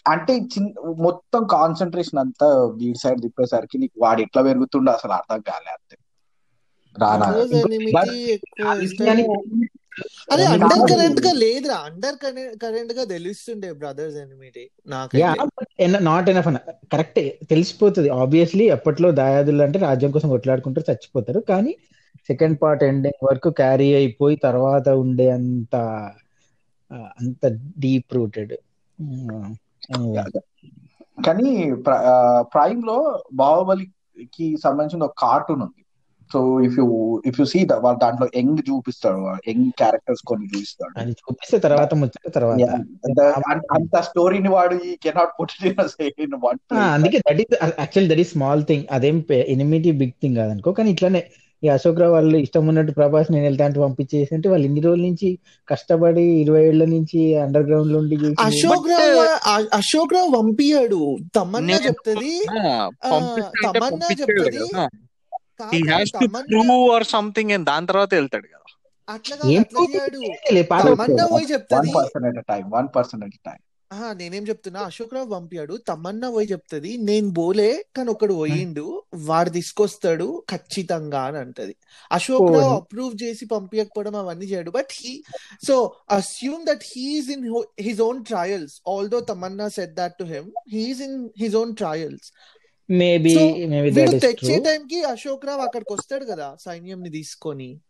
అంటే 0.08 0.32
చిన్న 0.52 0.68
మొత్తం 0.98 1.42
కాన్సన్ట్రేషన్ 1.50 2.18
అంతా 2.18 2.48
వీడి 2.76 2.98
సైడ్ 2.98 3.22
తిప్పేసరికి 3.22 3.78
నీకు 3.78 3.96
వాడు 3.98 4.20
ఎట్లా 4.20 4.42
పెరుగుతుండో 4.42 4.92
అసలు 4.92 5.12
అర్థం 5.12 5.40
కాలే 5.40 5.70
అంతే. 5.70 5.96
రానా? 6.96 7.26
అండర్. 10.52 10.82
కరెంట్గా 10.90 11.32
లేదురా. 11.34 11.76
అండర్ 11.88 12.16
కరెంట్గా 12.62 13.04
తెలుస్తుండే 13.04 13.72
బ్రదర్స్ 13.72 14.16
ఎనిమిటీ 14.16 14.64
యా 15.14 15.30
నాకైతే 15.34 15.86
నాట్ 16.08 16.30
ఎనఫ్ 16.30 16.48
అన్న. 16.48 16.60
కరెక్టే 16.92 17.24
తెలిసిపోతుంది. 17.50 18.08
ఆబ్వియస్లీ 18.22 18.68
అప్పట్లో 18.68 19.10
దాయాదులు 19.12 19.62
అంటే 19.62 19.78
రాజ్యం 19.78 20.10
కోసం 20.10 20.28
కొట్లాడుకుంటారు 20.28 20.86
చచ్చిపోతారు. 20.90 21.40
కానీ 21.50 21.72
సెకండ్ 22.28 22.58
పార్ట్ 22.62 22.84
ఎండింగ్ 22.84 23.24
వరకు 23.24 23.50
క్యారీ 23.50 23.94
అయిపోయి 23.94 24.36
తర్వాత 24.42 24.88
ఉండే 25.02 25.30
అంత 25.30 25.74
అంత 27.18 27.44
డీప్ 27.78 28.14
రూటెడ్ 28.14 28.54
కానీ 31.26 31.74
ప్రైమ్లో 32.40 33.24
బాహుబలికి 33.32 34.56
సంబంధించిన 34.64 35.02
ఒక 35.02 35.14
కార్టూన్ 35.18 35.62
ఉంది. 35.62 35.84
So 36.32 36.60
if 36.60 36.78
you 36.78 37.22
if 37.26 37.40
you 37.40 37.46
see 37.46 37.66
వాళ్ళు 37.74 37.98
దాంట్లో 37.98 38.28
యంగ్ 38.36 38.58
చూపిస్తాడు. 38.70 39.50
యంగ్ 39.50 39.70
క్యారెక్టర్స్ 39.70 40.22
కొన్ని 40.26 40.46
చూపిస్తాడు. 40.46 41.00
అది 41.00 41.10
చూపిస్తే 41.10 41.58
తర్వాత 41.58 41.94
తర్వాత. 42.34 42.58
అంత- 43.72 44.00
స్టోరీని 44.00 44.48
వాడు 44.48 44.74
ఈ 44.74 44.96
కెనాట్ 45.02 45.40
పుట్ 45.40 45.50
అందుకే 46.94 47.18
that 47.18 47.40
is 47.40 47.58
actual 47.64 48.10
that 48.10 48.18
is 48.18 48.32
small 48.32 48.64
thing 48.64 48.84
అదేం 48.90 49.24
ఎనిమిటీ 49.30 49.92
బిగ్ 49.92 50.10
థింగ్ 50.10 50.36
కాదనుకో. 50.36 50.72
కానీ 50.72 50.90
ఇట్లానే 50.90 51.24
ఈ 51.64 51.68
అశోక్ 51.68 52.00
రావు 52.00 52.12
వాళ్ళు 52.12 52.36
ఇష్టం 52.36 52.66
ఉన్నట్టు 52.66 52.92
ప్రభాస్ 52.92 53.32
నేను 53.32 53.44
వెళ్తా 53.44 53.64
అంటే 53.64 53.80
పంపించేసి 53.80 54.34
అంటే 54.34 54.48
వాళ్ళు 54.48 54.66
ఇన్ని 54.66 54.80
రోజుల 54.80 55.00
నుంచి 55.02 55.38
కష్టపడి 55.68 56.22
ఇరవై 56.22 56.64
ఏళ్ళ 56.64 56.84
నుంచి 56.84 57.36
అండర్ 57.36 57.62
గ్రౌండ్లో 57.62 57.98
ఉండి 57.98 58.14
చేసింది. 58.14 58.42
అశోక్ 58.42 58.88
రావు 58.88 59.76
అశోక్ 59.76 60.14
రావు 60.14 60.42
పంపియాడు. 60.42 61.16
తమన్నా 61.36 61.60
నేను- 61.60 61.86
చెప్తది. 61.86 62.32
తమన్నా 62.44 63.80
పంపించాడు 63.80 64.32
చెప్తది. 64.32 64.58
ఆర్ 66.94 67.04
సంథింగ్ 67.04 67.50
అండ్ 67.50 67.66
దాని 67.66 67.86
తర్వాత 67.86 68.14
వెళ్తాడు 68.14 68.46
కదా. 68.46 68.62
అట్లా 69.08 69.36
తమన్నా 70.96 71.26
పోయి 71.26 71.44
వన్ 71.44 71.52
చెప్తది 71.52 71.92
person 71.96 72.24
at 72.24 72.46
time 72.46 72.70
one 72.70 72.88
person 72.96 73.22
at 73.22 73.38
time 73.46 73.58
నేనేం 74.12 74.48
చెప్తున్నా? 74.48 74.80
అశోక్ 74.80 75.14
రావు 75.14 75.28
పంపాడు. 75.30 75.76
తమన్నా 75.76 76.30
పోయి 76.30 76.46
చెప్తది. 76.46 76.96
నేను 76.96 77.28
బోలే 77.28 77.84
కానీ 77.96 78.10
ఒకడు 78.10 78.34
పోయిండు. 78.34 79.02
వాడు 79.14 79.50
తీసుకొస్తాడు 79.50 80.42
ఖచ్చితంగా 80.50 81.20
అని 81.20 81.38
అంటది. 81.38 81.76
అశోక్ 82.12 82.52
రావు. 82.52 82.74
అప్రూవ్ 82.74 83.22
చేసి 83.22 83.46
పంపించకపోవడం 83.46 84.16
అవన్నీ 84.16 84.46
చేయడు. 84.46 84.70
But 84.70 84.86
he 84.92 85.22
so 85.66 85.92
assume 86.10 86.66
that 86.66 86.84
he's 86.96 87.30
in 87.30 87.64
his 87.80 88.00
own 88.00 88.24
trials 88.24 88.80
although 88.88 89.20
Tamannaah 89.20 89.68
set 89.68 89.94
that 89.94 90.14
to 90.14 90.24
him 90.24 90.50
he's 90.72 91.00
in 91.00 91.28
his 91.38 91.56
own 91.56 91.76
trials 91.76 92.32
maybe 92.90 93.66
maybe 93.66 93.90
వీడు 93.90 94.10
తెచ్చే 94.10 94.58
టైంకి 94.58 95.02
అశోక్ 95.02 95.46
రావు 95.46 95.60
అక్కడికి 95.60 95.92
వస్తాడు 95.92 96.24
కదా 96.24 96.56
సైన్యంని 96.60 97.10
తీసుకొని. 97.10 97.80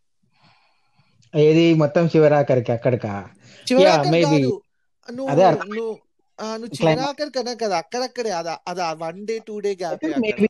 ఏది 1.35 1.75
మొత్తం 1.75 2.07
చివరాఖరికి 2.07 2.73
అక్కడికా. 2.73 3.29
కాదు. 3.67 4.63
నువ్వు 5.09 5.31
అదే. 5.33 5.45
నువ్వు. 5.71 5.95
చివరాఖరి 6.77 7.31
కన్నా 7.31 7.53
కదా 7.61 7.77
అక్కడక్కడే 7.83 8.33
అదా 8.38 8.55
అదా 8.69 8.87
one 9.03 9.21
day 9.29 9.37
two 9.47 9.55
day 9.61 9.71
gap 9.75 10.03
maybe 10.25 10.47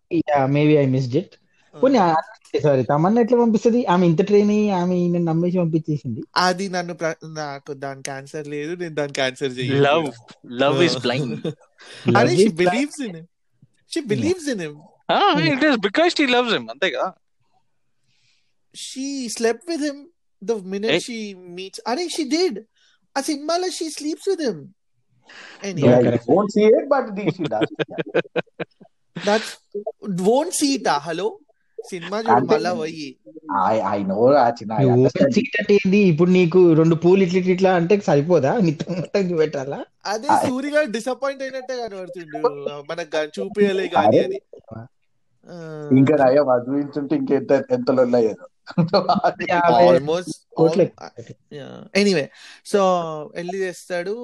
maybe 0.55 0.75
I 0.77 0.87
missed 0.95 1.17
it 1.21 1.35
పోనీ 1.75 1.99
సారీ 2.63 2.83
తమన్నా 2.91 3.21
ఎట్లా 3.21 3.39
పంపిస్తుంది? 3.41 3.81
ఆమె 3.87 4.05
ఇంత 4.07 4.23
ట్రైన్ 4.29 4.51
అయ్యి 4.51 4.69
ఆమె 4.73 4.95
ఈయన 4.97 5.19
నమ్మేసి 5.29 5.59
పంపించేసింది. 5.59 6.21
అది 6.45 6.67
నన్ను 6.69 6.95
నాకు 7.37 7.73
దానికి 7.85 8.11
ఆన్సర్ 8.11 8.47
లేదు 8.49 8.73
నేను 8.75 8.95
దానికి 8.95 9.21
answer 9.21 9.53
love 9.87 10.07
love 10.63 10.81
is 10.83 10.99
blind 10.99 11.35
అరే 12.17 12.29
Love 12.29 12.37
she 12.37 12.47
is 12.47 12.53
blind. 12.53 12.63
Believes 12.63 13.01
in 13.03 13.17
him 13.17 13.29
she 13.93 14.01
believes 14.13 14.49
in 14.55 14.63
him 14.67 14.79
it 15.53 15.65
is 15.71 15.79
because 15.89 16.21
he 16.21 16.27
loves 16.37 16.55
him 16.55 16.69
అంతే 16.75 16.89
కదా? 16.91 17.09
She 18.75 19.07
slept 19.37 19.65
with 19.71 19.85
him 19.89 20.01
the 20.43 20.53
minute. 20.75 21.03
She 21.03 21.19
meets 21.59 21.83
అరే 21.87 22.07
she 22.09 22.25
did 22.35 22.59
I 23.17 23.23
think 23.23 23.43
Mala, 23.49 23.69
she 23.71 23.87
sleeps 23.91 24.27
with 24.31 24.41
him. 24.47 24.59
Anyway. 25.63 25.89
Yeah, 25.89 26.01
you 26.01 26.19
won't 26.35 26.53
see 26.53 26.67
it, 26.79 26.87
but 26.95 27.07
she 27.37 27.45
does. 27.55 27.71
That's 29.17 29.53
own 30.33 30.51
సీటా 30.57 30.95
hello 31.05 31.27
cinema 31.79 32.19
చూడు 32.27 32.47
మళ్ళా 32.51 32.71
పోయి 32.81 33.07
I 33.93 33.99
know 34.11 34.19
రాచిన 34.37 34.73
open 34.95 35.33
seat 35.37 35.57
అంటే 35.61 35.75
ఏంది? 35.79 36.01
ఇప్పుడు 36.13 36.31
నీకు 36.37 36.61
రెండు 36.81 36.97
పూలు 37.05 37.23
ఇట్లా 37.27 37.41
ఇట్లా 37.55 37.71
అంటే 37.81 37.95
సరిపోదా? 38.09 38.53
నీ 38.67 38.73
మొత్తం 38.99 39.31
పెట్టాలా? 39.41 39.79
అదే 40.13 40.29
సూర్య 40.49 40.83
డిసప్పాయింట్ 40.97 41.45
అయినట్టే 41.47 41.77
కనబడుతుండు. 41.83 42.43
మనకు 42.91 43.23
చూపించలే 43.37 43.87
కానీ 43.97 44.21
అది 44.25 44.39
ఇంకా 46.01 46.15
నయం 46.25 46.51
అద్భుతుంటే 46.57 47.15
ఇంకెంత 47.21 47.53
ఎంతలో 47.77 48.05
అయ్యేదో 48.21 48.47
ఆల్మోస్ట్ 49.81 50.33
ఎనీవే 51.95 52.25
సో 52.67 52.81
వెళ్ళి 53.37 53.59
చేస్తాడు 53.65 54.15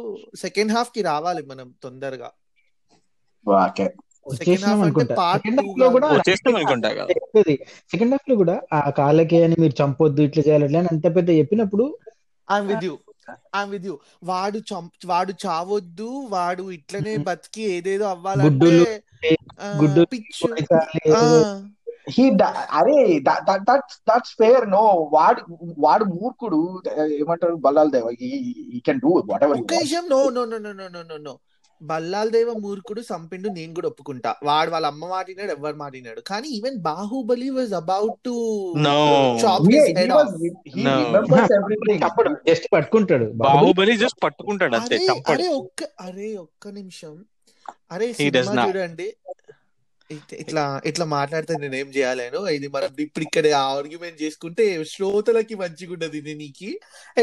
సెకండ్ 0.43 0.73
హాఫ్కి 0.73 1.03
రావాలి 1.11 1.43
మనం 1.51 1.69
తొందరగా. 1.85 2.31
ఓకే 3.47 3.87
సెకండ్ 4.39 4.65
హాఫ్ 4.65 4.83
హాఫ్లో 5.21 5.87
కూడా 5.95 6.09
వచ్చేస్తాం 6.13 6.55
అనుకుంటా 6.59 6.91
కదా. 6.99 7.13
సెకండ్ 7.93 8.13
హాఫ్లో 8.15 8.35
కూడా 8.43 8.57
ఆ 8.73 8.83
కాళ్ళకి 8.99 9.39
అని 9.47 9.57
మీరు 9.63 9.75
చంపొద్దు 9.81 10.23
ఇట్లా 10.29 10.45
చేయాలి 10.47 10.69
అని 10.73 10.91
అంత 10.93 11.07
పెద్ద 11.17 11.29
చెప్పినప్పుడు 11.41 11.87
I'm 12.49 12.69
with 12.71 12.85
you 12.89 12.95
I'm 13.57 13.73
with 13.75 13.87
you 13.89 13.95
వాడు 14.31 14.59
చంప్ 14.71 15.07
వాడు 15.07 15.33
చావొద్దు 15.45 16.09
వాడు 16.31 16.65
ఇట్లనే 16.77 17.15
బతికి 17.29 17.63
ఏదేదో 17.77 18.07
అవ్వాలంటే 18.07 18.71
గుడ్డు 19.77 20.03
హీ 22.07 22.25
అరే 22.71 22.97
దట్స్ 23.69 23.99
దట్స్ 24.11 24.33
ఫేర్ 24.33 24.71
నో 24.71 24.85
వాడు 25.13 25.43
వాడు 25.79 26.05
మూర్ఖుడు. 26.05 26.59
ఏమంటారు? 27.21 27.55
Bhallaladeva. 27.91 28.09
He 28.21 28.81
can 28.87 29.01
do 29.01 29.23
whatever 29.45 29.61
విషయం 29.81 30.07
no 30.11 30.21
no 30.31 30.45
no 30.45 30.59
no 30.59 30.73
no 30.73 31.03
no 31.03 31.19
no 31.19 31.35
Bhallaladeva 32.29 32.51
మూర్ఖుడు 32.55 33.01
సంపిండు 33.03 33.49
నేను 33.49 33.75
కూడా 33.75 33.89
ఒప్పుకుంటా. 33.89 34.37
వాడు 34.45 34.71
వాళ్ళ 34.71 34.87
అమ్మ 34.87 35.07
మాటినాడు 35.07 35.53
ఎవరు 35.53 35.77
మాటినాడు. 35.77 36.21
కానీ 36.21 36.49
even 36.49 36.77
Baahubali 36.81 37.51
was 37.51 37.75
about 37.75 38.19
to 38.25 38.35
just 42.47 42.69
పట్టుకుంటాడు. 42.73 43.27
బాహుబలి 43.43 43.97
జస్ట్ 43.97 44.21
పట్టుకుంటాడు 44.25 44.77
అంతే 44.77 44.97
అరే 45.33 45.49
ఒక్క 45.61 45.83
అరే 46.01 46.37
ఒక్క 46.37 46.69
నిమిషం. 46.69 47.15
అరే 47.93 48.13
సినిమా 48.13 48.65
చూడండి. 48.67 49.09
ఇట్లా 50.43 50.65
ఇట్లా 50.91 51.05
మాట్లాడితే 51.17 51.55
నేను 51.63 51.77
ఏం 51.81 51.89
చేయాలేను? 51.97 52.41
ఇది 52.57 52.69
మనం 52.75 53.01
ఇప్పుడు 53.07 53.25
ఇక్కడ 53.29 53.53
ఆర్గ్యుమెంట్ 53.75 54.23
చేసుకుంటే 54.25 54.65
శ్రోతలకి 54.93 55.55
మంచిగా 55.63 55.95
ఉండదు 55.97 56.17
ఇది 56.23 56.35
నీకి. 56.41 56.71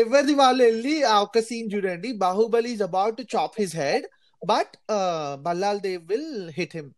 ఎవరిది 0.02 0.36
వాళ్ళు 0.42 0.62
వెళ్ళి 0.70 0.96
ఆ 1.14 1.18
ఒక్క 1.28 1.44
సీన్ 1.50 1.72
చూడండి. 1.76 2.12
Baahubali 2.26 2.72
is 2.78 2.86
about 2.90 3.18
to 3.22 3.26
chop 3.36 3.58
his 3.62 3.76
head 3.84 4.08
but 4.42 4.74
Bhallaladev 5.88 6.02
will 6.14 6.34
hit 6.60 6.76
him 6.80 6.90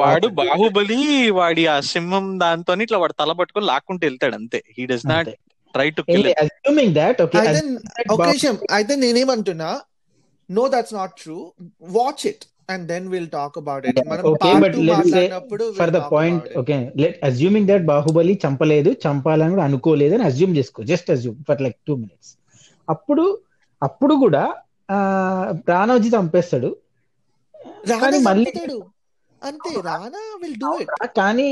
వాడు 0.00 0.28
బాహుబలి 0.40 0.98
వాడి 1.38 1.62
ఆ 1.72 1.76
సింహం 1.92 2.26
దాంతో 2.42 2.74
ఇట్లా 2.84 2.98
వాడు 3.02 3.14
తల 3.20 3.32
పట్టుకొని 3.38 3.66
లాక్కుంటూ 3.72 4.04
వెళ్తాడు 4.08 4.36
అంతే. 4.40 4.58
He 4.76 4.82
does 4.92 5.06
not 5.12 5.30
try 5.74 5.88
to 5.96 6.02
kill 6.10 6.28
assuming 6.42 6.94
that 7.00 7.18
okay 7.24 7.38
అయితే 8.76 8.94
నేనేమంటున్నా? 9.04 9.70
No 10.48 10.64
that's 10.74 10.94
not 10.98 11.14
true 11.22 11.38
watch 11.96 12.22
it 12.30 12.44
and 12.68 12.84
then 12.90 13.06
will 13.12 13.30
talk 13.32 13.58
about 13.60 13.86
it 13.90 14.00
మనం 14.06 14.26
okay 14.30 14.50
but 14.62 14.76
let's 14.88 15.12
say 15.12 15.22
for 15.78 15.90
the 15.96 16.00
point 16.12 16.46
okay 16.60 16.76
let 17.02 17.18
assuming 17.28 17.68
that 17.70 17.84
Baahubali 17.90 18.34
చంపలేదు 18.44 18.90
చంపాలని 19.04 19.52
కూడా 19.54 19.64
అనుకోలేదు 19.68 20.14
అని 20.18 20.24
assume 20.30 20.54
చేసుకో 20.58 20.82
just 20.90 21.10
assume 21.14 21.38
for 21.48 21.62
like 21.66 21.78
two 21.82 21.94
minutes 21.96 22.32
అప్పుడు 22.88 23.24
అప్పుడు 23.82 24.14
కూడా 24.24 24.42
ఆ 24.88 24.98
రానోజీ 25.68 26.08
చంపేస్తాడు. 26.14 26.70
కానీ 27.92 28.18
మళ్ళీ 28.28 28.52
అంతే 29.42 29.72
రానా 29.86 30.22
విల్ 30.42 30.58
డూ 30.62 30.72
ఇట్ 30.84 30.94
కానీ 31.18 31.48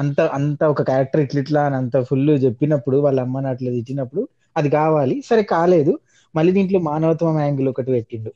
అంత 0.00 0.20
అంత 0.36 0.62
ఒక 0.72 0.82
క్యారెక్టర్ 0.82 1.22
ఇట్లా 1.24 1.40
ఇట్లా 1.44 1.60
అని 1.68 1.76
అంత 1.80 1.96
ఫుల్ 2.08 2.22
చెప్పినప్పుడు 2.44 2.96
వాళ్ళ 3.06 3.18
అమ్మని 3.26 3.48
అట్లా 3.52 3.70
ఇచ్చినప్పుడు 3.80 4.22
అది 4.56 4.68
కావాలి. 4.72 5.16
సరే 5.28 5.42
కాలేదు. 5.52 5.92
మళ్ళీ 6.34 6.52
దీంట్లో 6.52 6.80
మానవత్వం 6.80 7.40
యాంగిల్ 7.40 7.68
ఒకటి 7.68 7.90
పెట్టిండు. 7.90 8.32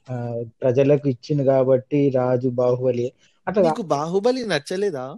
ప్రజలకు 0.62 1.08
ఇచ్చిండు 1.08 1.42
కాబట్టి 1.42 2.10
రాజు 2.10 2.48
బాహుబలి. 2.48 3.12
అట్లా 3.48 3.62
నీకు 3.62 3.82
బాహుబలి 3.82 4.46
నచ్చలేదా? 4.46 5.16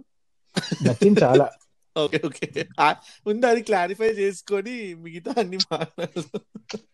నచ్చింది 0.85 1.19
చాలా. 1.23 1.49
Okay 2.03 2.21
okay. 2.25 2.65
ఆ, 2.79 2.95
ముందు 3.27 3.45
అది 3.45 3.61
క్లారిఫై 3.61 4.07
చేసుకొని 4.07 4.95
మిగతా 4.95 5.33
అన్ని 5.37 5.57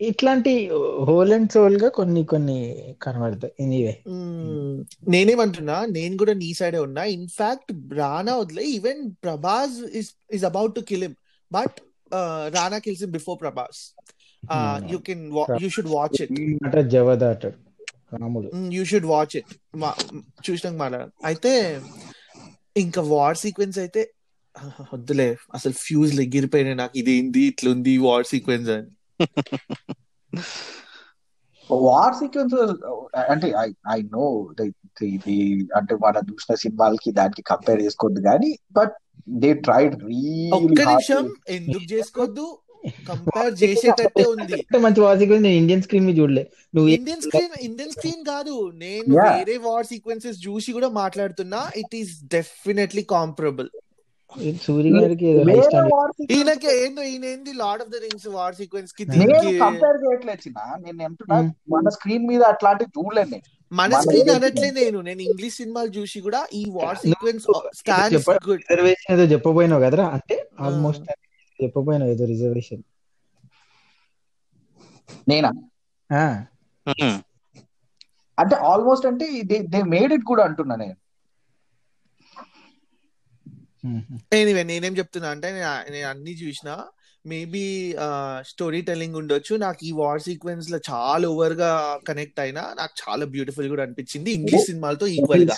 ఇట్లాంటి 0.02 0.70
హోల్ 1.04 1.34
అండ్ 1.34 1.52
సోల్గా 1.52 1.90
కొన్ని 1.90 2.24
కొన్ని 2.24 2.86
కనబడతాయి. 3.02 3.54
ఎనీవే. 3.60 4.04
నేనేమంటున్నా 5.08 5.86
నేను 5.86 6.18
కూడా 6.18 6.34
నీ 6.34 6.54
సైడే 6.54 6.78
ఉన్నా. 6.78 7.04
ఇన్ఫాక్ట్ 7.04 7.94
రానా 7.94 8.36
వదిలే. 8.36 8.64
Even 8.64 9.12
Prabhas 9.24 9.98
is 9.98 10.14
is 10.32 10.44
about 10.44 10.76
to 10.76 10.80
kill 10.80 11.02
him 11.02 11.16
but 11.52 11.80
Rana 12.54 12.78
kills 12.78 13.02
him 13.02 13.12
before 13.12 13.40
Prabhas. 13.40 13.96
You 14.92 14.98
can 15.08 15.24
you 15.64 15.70
should 15.76 15.92
watch 15.96 16.18
it 16.24 16.34
మాట 16.66 16.76
జవదాటాడు 16.96 17.58
రాముడు. 18.16 18.48
యూ 18.78 18.84
షుడ్ 18.92 19.08
వాచ్ 19.14 19.34
ఇట్ 19.40 19.52
చూసినాక 20.48 20.76
మాట్లాడాలి 20.82 21.14
అయితే 21.30 21.52
ఇంకా 22.84 23.02
వార్ 23.14 23.40
సీక్వెన్స్ 23.44 23.80
అయితే 23.84 24.02
వద్దులే. 24.92 25.30
అసలు 25.58 25.76
ఫ్యూజ్ 25.86 26.14
ఎగిరిపోయినాయి 26.26 26.78
నాకు 26.82 26.96
ఇది 27.02 27.12
ఏంది 27.20 27.42
ఇట్లుంది 27.52 27.94
వార్ 28.06 28.28
సీక్వెన్స్ 28.34 28.70
అని. 28.76 28.88
వార్ 31.70 32.16
సీక్వెన్స్ 32.20 32.54
అంటే 33.32 33.48
ఐ 33.62 33.68
ఐ 33.94 34.00
నో 34.16 34.26
ఇది 35.16 35.38
అంటే 35.78 35.94
మనం 36.04 36.24
చూసిన 36.30 36.56
సినిమాలకి 36.64 37.10
దానికి 37.20 37.42
కంపేర్ 37.52 37.82
చేసుకోవద్దు 37.86 38.22
కానీ 38.28 38.50
బట్ 38.78 38.94
దే 39.44 39.50
ట్రైడ్ 39.68 39.96
ఒక్క 39.96 40.10
రియలీ 40.10 40.86
నిమిషం 40.92 41.24
ఎందుకు 41.58 41.86
చేసుకోవద్దు? 41.94 42.46
కంపేర్ 43.08 43.54
చేసేటట్టే 43.64 44.24
ఉంది. 44.34 44.58
అంటే 44.62 44.78
మంచి 44.78 45.02
వార్ 45.02 45.20
సీక్వెన్స్ 45.20 45.44
నేను 45.44 45.60
ఇండియన్ 45.62 45.82
స్క్రీన్ 45.82 46.06
మీద 46.06 46.18
చూడలే. 46.18 46.44
నువ్వు 46.76 46.90
ఇండియన్ 46.90 47.22
స్క్రీన్ 47.22 47.56
ఇండియన్ 47.62 47.92
స్క్రీన్ 47.92 48.24
కాదు. 48.26 48.56
నేను. 48.76 49.16
వేరే 49.30 49.58
వార్ 49.66 49.88
సీక్వెన్సెస్ 49.88 50.40
చూసి 50.48 50.72
కూడా 50.72 50.90
మాట్లాడుతున్నా. 51.02 51.62
It 51.78 51.96
is 51.96 52.14
definitely 52.32 53.06
comparable 53.16 53.70
Surya 54.64 54.90
గారికి 54.94 55.28
ఈయనకి 56.36 56.68
ఏందో 56.80 57.02
ఈయన 57.12 57.26
ఏంది 57.26 57.52
Lord 57.60 57.84
of 57.84 57.92
the 57.92 58.00
Rings 58.06 58.28
war 58.34 58.56
సీక్వెన్స్కి 58.56 59.04
దీనికి 59.12 59.52
కంపేర్ 59.60 60.00
చేయట్లేదు 60.04 60.50
నేను 60.86 61.02
ఎంటున్నా 61.08 61.38
Hmm. 61.38 61.52
మన 61.74 61.90
స్క్రీన్ 61.90 62.26
మీద 62.32 62.42
అట్లాంటివి 62.44 62.92
చూడలేను 62.98 63.32
నేను. 63.32 63.46
మన 63.72 63.92
స్క్రీన్ 64.02 64.30
అనట్లే 64.30 64.70
నేను. 64.72 64.98
నేను 65.02 65.22
ఇంగ్లీష్ 65.22 65.56
సినిమాలు 65.56 65.92
చూసి 65.98 66.20
కూడా 66.22 66.42
ఈ 66.54 66.64
వార్ 66.76 66.98
సీక్వెన్స్ 66.98 67.46
ఏదో 67.48 67.62
స్టాండ్స్ 67.80 68.28
గుడ్ 68.48 68.64
రిజర్వేషన్ 68.72 69.14
ఏదో 69.16 69.26
చెప్పబోయినావు 69.34 69.84
కదరా? 69.86 70.08
అంటే 70.18 70.36
ఆల్మోస్ట్ 70.60 71.08
చెప్పబోయినావు 71.64 72.12
ఏదో 72.12 72.26
రిజర్వేషన్ 72.26 72.84
నేనా. 75.30 75.52
అంటే 78.38 78.56
ఆల్మోస్ట్ 78.72 79.06
అంటే 79.06 79.26
దే 79.74 79.82
మేడ్ 79.94 80.14
ఇట్ 80.14 80.26
కూడా 80.28 80.44
అంటున్నా 80.44 80.76
నేను. 80.76 80.98
ఎనీవే 84.34 84.64
నేనేం 84.64 84.94
చెప్తున్నా 84.98 85.30
అంటే 85.30 85.48
నేను 85.54 85.92
నేను 85.94 86.08
అన్ని 86.08 86.32
చూసిన 86.32 86.70
మేబీ 87.26 87.64
స్టోరీ 88.48 88.80
టెల్లింగ్ 88.82 89.16
ఉండొచ్చు. 89.16 89.54
నాకు 89.56 89.82
ఈ 89.86 89.92
వార్ 89.92 90.22
సీక్వెన్స్లో 90.22 90.80
చాలా 90.90 91.28
ఓవర్గా 91.28 91.70
కనెక్ట్ 92.08 92.40
అయినా 92.40 92.64
నాకు 92.78 92.94
చాలా 93.04 93.26
బ్యూటిఫుల్ 93.26 93.70
కూడా 93.70 93.84
అనిపించింది. 93.84 94.30
ఇంగ్లీష్ 94.32 94.66
సినిమాలతో 94.66 95.08
ఈక్వల్గా. 95.08 95.56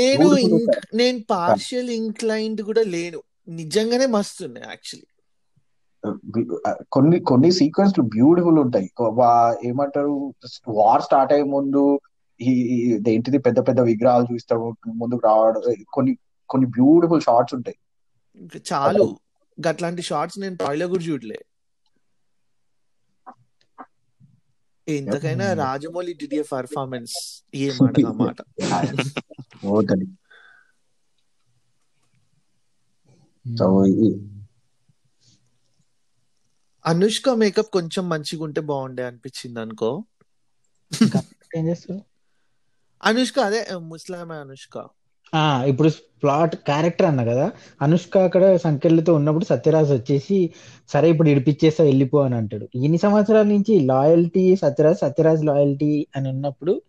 నేను 0.00 0.28
నేను 0.94 1.20
పార్షియల్ 1.30 1.90
ఇంక్లైన్డ్ 1.90 2.62
కూడా 2.62 2.84
లేను. 2.96 3.22
నిజంగానే 3.48 4.06
మస్తు 4.06 4.44
ఉన్నాయి 4.44 4.66
యాక్చువల్లీ 4.68 5.08
కొన్ని 6.92 7.18
కొన్ని 7.22 7.50
సీక్వెన్స్ 7.52 8.00
బ్యూటిఫుల్ 8.08 8.58
ఉంటాయి. 8.58 8.88
ఏమంటారు 9.68 10.14
వార్ 10.78 11.02
స్టార్ట్ 11.02 11.32
అయ్యే 11.32 11.46
ముందు 11.50 11.82
ఈ 12.40 12.52
ఇదేంటిది 12.92 13.38
పెద్ద 13.38 13.58
పెద్ద 13.68 13.80
విగ్రహాలు 13.82 14.26
చూస్తాడు 14.32 14.62
ముందుకు 14.94 15.22
రావడం 15.24 15.62
కొన్ని 15.92 16.12
కొన్ని 16.50 16.66
బ్యూటిఫుల్ 16.68 17.20
షార్ట్స్ 17.20 17.54
ఉంటాయి. 17.54 17.78
చాలు. 18.66 19.04
గట్లాంటి 19.58 20.02
షార్ట్స్ 20.02 20.38
నేను 20.38 20.56
ట్రాయిలో 20.56 20.88
కూడా 20.88 21.04
చూడలే. 21.04 21.38
ఎంతకైనా 24.86 25.46
రాజమౌళి 25.60 26.12
డిడిఏ 26.14 26.44
పర్ఫార్మెన్స్ 26.52 27.14
ఏ 27.56 27.66
మాట 27.80 27.94
ఆ 28.06 28.12
మాట. 28.20 28.38
పోతుంది 29.62 30.06
సో 33.44 33.66
అనుష్క 36.86 37.30
మేకప్ 37.30 37.72
కొంచెం 37.72 38.08
మంచిగా 38.08 38.44
ఉంటే 38.44 38.60
బాగుండే 38.60 39.02
అనిపించింది 39.04 39.60
అనుకో. 39.60 40.04
ఏం 41.56 41.66
చేస్తారు 41.68 42.00
అనుష్క 43.04 43.38
అదే 43.40 43.66
ముస్లామే 43.76 44.34
అనుష్క. 44.34 44.86
ఇప్పుడు 45.66 45.88
ప్లాట్ 46.22 46.56
క్యారెక్టర్ 46.56 47.06
అన్న 47.06 47.24
కదా. 47.24 47.52
అనుష్క 47.82 48.18
అక్కడ 48.18 48.56
సంకెళ్ళతో 48.56 49.14
ఉన్నప్పుడు 49.14 49.44
సత్యరాజ్ 49.44 49.92
వచ్చేసి 49.92 50.54
సరే 50.88 51.10
ఇప్పుడు 51.10 51.28
ఇడిపించేస్తా 51.28 51.84
వెళ్ళిపో 51.84 52.18
అని 52.18 52.34
అంటాడు. 52.34 52.68
ఇన్ని 52.74 52.98
సంవత్సరాల 52.98 53.46
నుంచి 53.46 53.80
లాయల్టీ 53.80 54.56
సత్యరాజ్ 54.56 54.98
సత్యరాజ్ 54.98 55.44
లాయల్టీ 55.44 56.06
అని 56.16 56.28
ఉన్నప్పుడు 56.28 56.82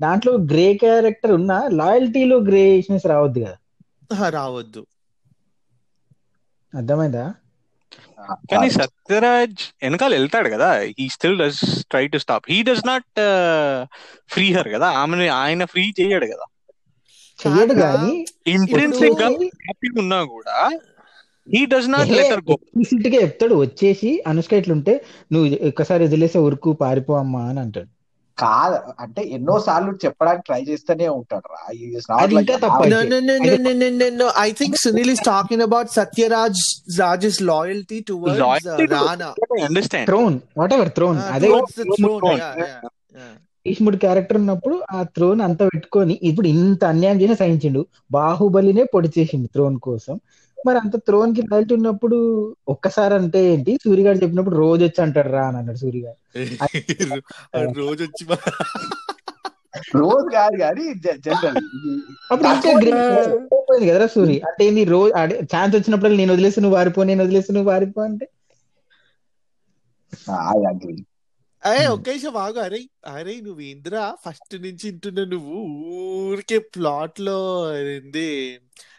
దాంట్లో 0.00 0.32
గ్రే 0.32 0.74
క్యారెక్టర్ 0.74 1.32
ఉన్న 1.32 1.68
లాయల్టీలో 1.72 2.36
గ్రేషనెస్ 2.36 3.06
రావద్దు 3.06 3.40
కదా. 3.40 4.28
రావద్దు. 4.28 4.86
అర్థమైందా? 6.72 7.34
కానీ 8.50 8.70
సత్యరాజ్ 8.70 9.62
వెనకాల 9.82 10.12
వెళ్తాడు 10.12 10.48
కదా. 10.48 10.68
He 10.98 11.08
still 11.08 11.38
does 11.38 11.84
try 11.90 12.06
to 12.08 12.18
stop 12.18 12.44
he 12.50 12.62
does 12.62 12.86
not 12.86 13.20
free 14.28 14.52
her 14.52 14.68
కదా. 14.68 14.88
ఆమెను 15.02 15.28
ఆయన 15.32 15.64
ఫ్రీ 15.64 15.84
చేయడు 16.00 16.26
కదా. 16.26 16.46
చెయ్యడు 17.38 17.74
కాదా? 17.74 17.92
కానీ 17.92 18.24
గా 19.20 19.26
హ్యాపీ 19.26 19.88
ఉన్నా 19.98 20.24
కూడా 20.24 20.56
he 21.48 21.66
does 21.66 21.88
not 21.88 22.10
let 22.10 22.32
her 22.32 22.44
go 22.50 22.56
గా 23.06 23.20
చెప్తాడు 23.22 23.54
వచ్చేసి 23.54 24.22
అనుష్క 24.26 24.52
ఇట్లుంటే 24.52 25.04
నువ్వు 25.32 25.68
ఒక్కసారి 25.68 26.04
వదిలేసే 26.04 26.38
ఉరుకు 26.38 26.72
పారిపో 26.72 27.14
అమ్మా 27.14 27.40
అని 27.48 27.60
అంటాడు. 27.60 27.90
కాదు 28.38 28.76
అంటే 29.00 29.22
ఎన్నో 29.30 29.54
సార్లు 29.60 29.92
చెప్పడానికి 30.04 30.44
ట్రై 30.46 30.60
చేస్తూనే 30.62 31.08
ఉంటాడు 31.10 31.48
రా 31.52 31.60
అది 32.16 32.34
ఇంకా 32.36 32.56
తప్పు 32.56 32.82
No, 32.84 32.98
అయితే. 32.98 33.08
no, 33.12 33.18
no, 33.22 33.36
no, 33.40 33.56
no, 33.58 33.72
no, 33.74 33.88
no, 33.92 34.08
no. 34.16 34.26
I 34.38 34.52
think 34.52 34.72
Sunil 34.76 35.08
is 35.08 35.20
talking 35.24 35.60
about 35.60 35.86
Satyaraj 35.88 36.56
Raj's 36.98 37.38
loyalty 37.42 37.98
towards 38.02 38.40
uh, 38.40 38.86
Rana. 38.94 39.28
Understand 39.66 40.08
throne 40.10 40.36
whatever 40.74 40.92
throne 40.98 41.20
Uh, 41.20 41.32
అదే. 41.34 41.50
భీష్ముడు 43.66 43.96
క్యారెక్టర్ 43.96 44.38
ఉన్నప్పుడు 44.38 44.76
ఆ 44.90 45.00
థ్రోన్ 45.16 45.40
అంతా 45.40 45.64
పెట్టుకొని 45.64 46.14
ఇప్పుడు 46.22 46.46
ఇంత 46.54 46.82
అన్యాయం 46.84 47.18
చేసి 47.20 47.34
సహించిండు 47.34 47.82
బాహుబలినే 48.10 48.84
పొడి 48.94 49.10
చేసిండు 49.16 49.48
థ్రోన్ 49.54 49.76
కోసం 49.80 50.16
మరి 50.64 50.78
అంత 50.80 50.96
థ్రోన్కి 51.06 51.42
లాయల్టీ 51.44 51.72
ఉన్నప్పుడు 51.76 52.18
ఒక్కసారి 52.72 53.14
అంటే 53.16 53.40
ఏంటి? 53.48 53.72
సూర్య 53.84 54.02
గారు 54.06 54.20
చెప్పినప్పుడు 54.22 54.56
రోజు 54.60 54.82
వచ్చి 54.84 55.00
అంటాడు 55.04 55.30
రా 55.32 55.42
అని 55.48 55.58
అన్నాడు 55.60 55.80
సూర్య 55.82 56.00
గారు. 56.02 56.18
ఆ 57.54 57.62
రోజు 57.78 58.00
వచ్చి 58.04 58.24
మా- 58.28 58.42
రోజు 59.96 60.26
కాదు 60.34 60.56
కానీ 60.62 60.82
జనరల్ 61.24 61.58
అప్పుడు 62.30 62.48
ఇంకా 62.50 62.72
గ్రేట్ 62.80 62.98
కదరా 63.82 64.06
సూరి 64.14 64.36
అంటే 64.48 64.62
ఏంది 64.66 64.82
రోజు 64.90 65.12
ఛాన్స్ 65.52 65.74
వచ్చినప్పుడు 65.76 66.14
నేను 66.18 66.32
వదిలేసి 66.34 66.60
నువ్వు 66.64 66.76
వారిపో 66.78 67.04
నేను 67.10 67.22
వదిలేసి 67.24 67.50
నువ్వు 67.54 67.70
వారిపో 67.72 68.00
అంటే? 68.04 68.26
అరే 71.62 71.82
ఒక్క 71.92 72.06
నిమిషం 72.08 72.36
ఆగు. 72.38 72.58
అరే 72.64 72.78
అరే 73.12 73.34
నువ్వు 73.44 73.62
ఏందిరా? 73.66 74.04
ఫస్ట్ 74.22 74.54
నుంచి 74.62 74.84
వింటున్నా 74.88 75.24
నువ్వు 75.32 75.56
ఊరికే 76.22 76.58
ప్లాట్లో 76.74 77.36
అదేంది 77.70 78.28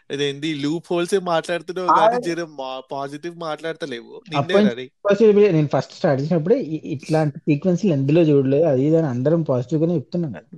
అదేంది 0.09 0.49
లూప్ 0.63 0.87
హోల్స్ 0.87 1.15
మాట్లాడుతున్నావు 1.27 1.91
కానీ. 1.97 2.17
జర 2.25 2.39
పాజిటివ్ 2.91 3.35
మాట్లాడతలేవు. 3.45 4.13
నేను 5.47 5.69
ఫస్ట్ 5.73 5.93
స్టార్ట్ 5.97 6.21
చేసినప్పుడే 6.21 6.57
ఇట్లాంటి 6.93 7.37
సీక్వెన్స్ 7.47 7.83
ఎందులో 7.95 8.21
చూడలేదు. 8.29 8.65
అది 8.71 8.83
ఇది 8.87 8.97
అని 8.99 9.09
అందరం 9.13 9.41
పాజిటివ్ 9.49 9.81
గానే 9.83 9.95
చెప్తున్నాం 9.99 10.31
కదా. 10.33 10.49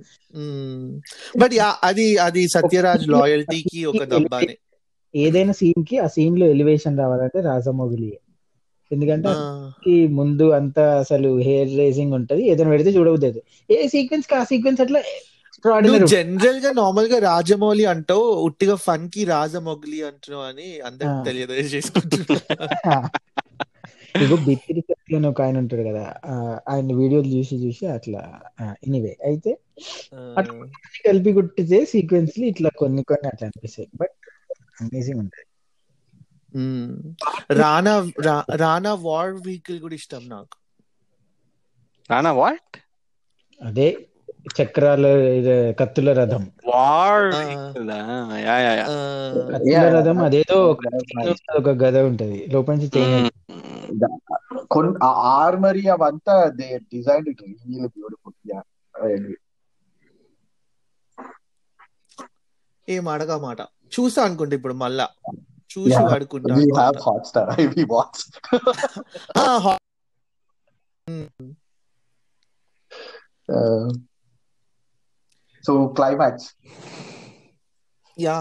బట్ 1.40 1.54
అది 1.88 2.06
అది 2.26 2.42
సత్యరాజ్ 2.54 3.04
లాయల్టీకి 3.14 3.80
ఒక 3.92 4.02
దబ్బానే 4.12 4.54
ఏదైనా 5.24 5.52
సీన్కి 5.58 5.96
ఆ 6.00 6.14
సీన్లో 6.14 6.46
ఎలివేషన్ 6.54 6.98
రావాలంటే 6.98 7.38
రాజమౌళి 7.46 8.08
ఎందుకంటే 8.90 9.30
కి 9.82 9.94
ముందు 10.18 10.46
అంతా 10.58 10.84
అసలు 11.02 11.30
హెయిర్ 11.46 11.72
రేసింగ్ 11.78 12.14
ఉంటది. 12.18 12.42
ఏదైనా 12.50 12.70
పెడితే 12.74 12.90
చూడబోతుంది 12.96 13.40
ఏ 13.68 13.86
సీక్వెన్స్కి 13.94 14.34
ఆ 14.34 14.44
సీక్వెన్స్ 14.50 14.80
అట్లా 14.84 15.00
జనరల్గా 16.12 16.70
నార్మల్గా 16.78 17.18
రాజమౌళి 17.26 17.84
అంటావు 17.92 18.26
ఉట్టిగా 18.46 18.76
ఫన్కి 18.84 19.22
రాజమౌళి 19.30 19.98
అంటున్నావు 20.08 20.44
అని 20.48 20.68
అందరికి. 20.88 21.18
తెలియదు 21.28 21.54
చేసుకుంటున్నా 21.74 22.38
ఇగో 24.22 24.36
బిత్తిరి 24.44 24.82
సత్య 24.82 25.16
అని 25.16 25.26
ఒక 25.30 25.40
ఆయన 25.44 25.56
ఉంటాడు 25.62 25.82
కదా 25.88 26.04
ఆయన 26.68 26.88
వీడియోలు 27.00 27.28
చూసి 27.32 27.54
చూసి 27.62 27.84
అట్లా 27.96 28.20
ఎనీవే 28.86 29.12
అయితే 29.28 29.50
ఆ, 30.14 30.42
కలిపి 31.04 31.30
గుట్టితే 31.36 31.78
సీక్వెన్స్ 31.90 32.36
ఇట్లా 32.50 32.70
కొన్ని 32.80 33.02
కొన్ని 33.10 33.26
అట్లా 33.30 33.46
అనిపిస్తాయి 33.48 33.88
బట్ 34.00 34.14
అమేజింగ్ 34.80 35.20
ఉంటాయి. 35.22 35.46
రానా 37.60 37.94
రానా 38.62 38.92
వార్ 39.04 39.34
వెహికల్ 39.44 39.80
కూడా 39.84 39.96
ఇష్టం 40.00 40.22
నాకు. 40.30 40.56
రానా 42.10 42.32
వాట్? 42.38 42.76
అదే 43.60 43.88
చక్రాల 44.62 45.06
ఇది 45.38 45.74
కత్తుల 45.80 46.18
రథం. 46.18 46.50
కత్తుల 49.52 49.96
రథం 49.96 50.18
అదేదో 50.18 50.78
ఒక 51.56 51.68
గద 51.82 51.96
ఉంటది. 52.10 52.48
లోపల 52.52 52.74
నుంచి 52.74 52.88
కొన్ని 54.70 54.98
ఆర్మరీ 55.04 55.86
అవంతా 55.86 56.52
they 56.56 56.80
design 56.92 57.28
it 57.28 57.42
real 57.42 57.88
beautiful. 57.88 58.54
Yeah 58.54 58.62
ఏం 62.88 63.08
అడగా 63.08 63.38
మాట. 63.38 63.66
చూసా 63.94 64.22
అనుకుంటా 64.22 64.56
ఇప్పుడు 64.56 64.74
మళ్ళా. 64.74 65.08
చూసి 65.72 66.02
వాడుకుంటా 66.02 66.54
సో 75.66 75.72
క్లైమాక్స్ 75.96 76.48
యా 78.16 78.38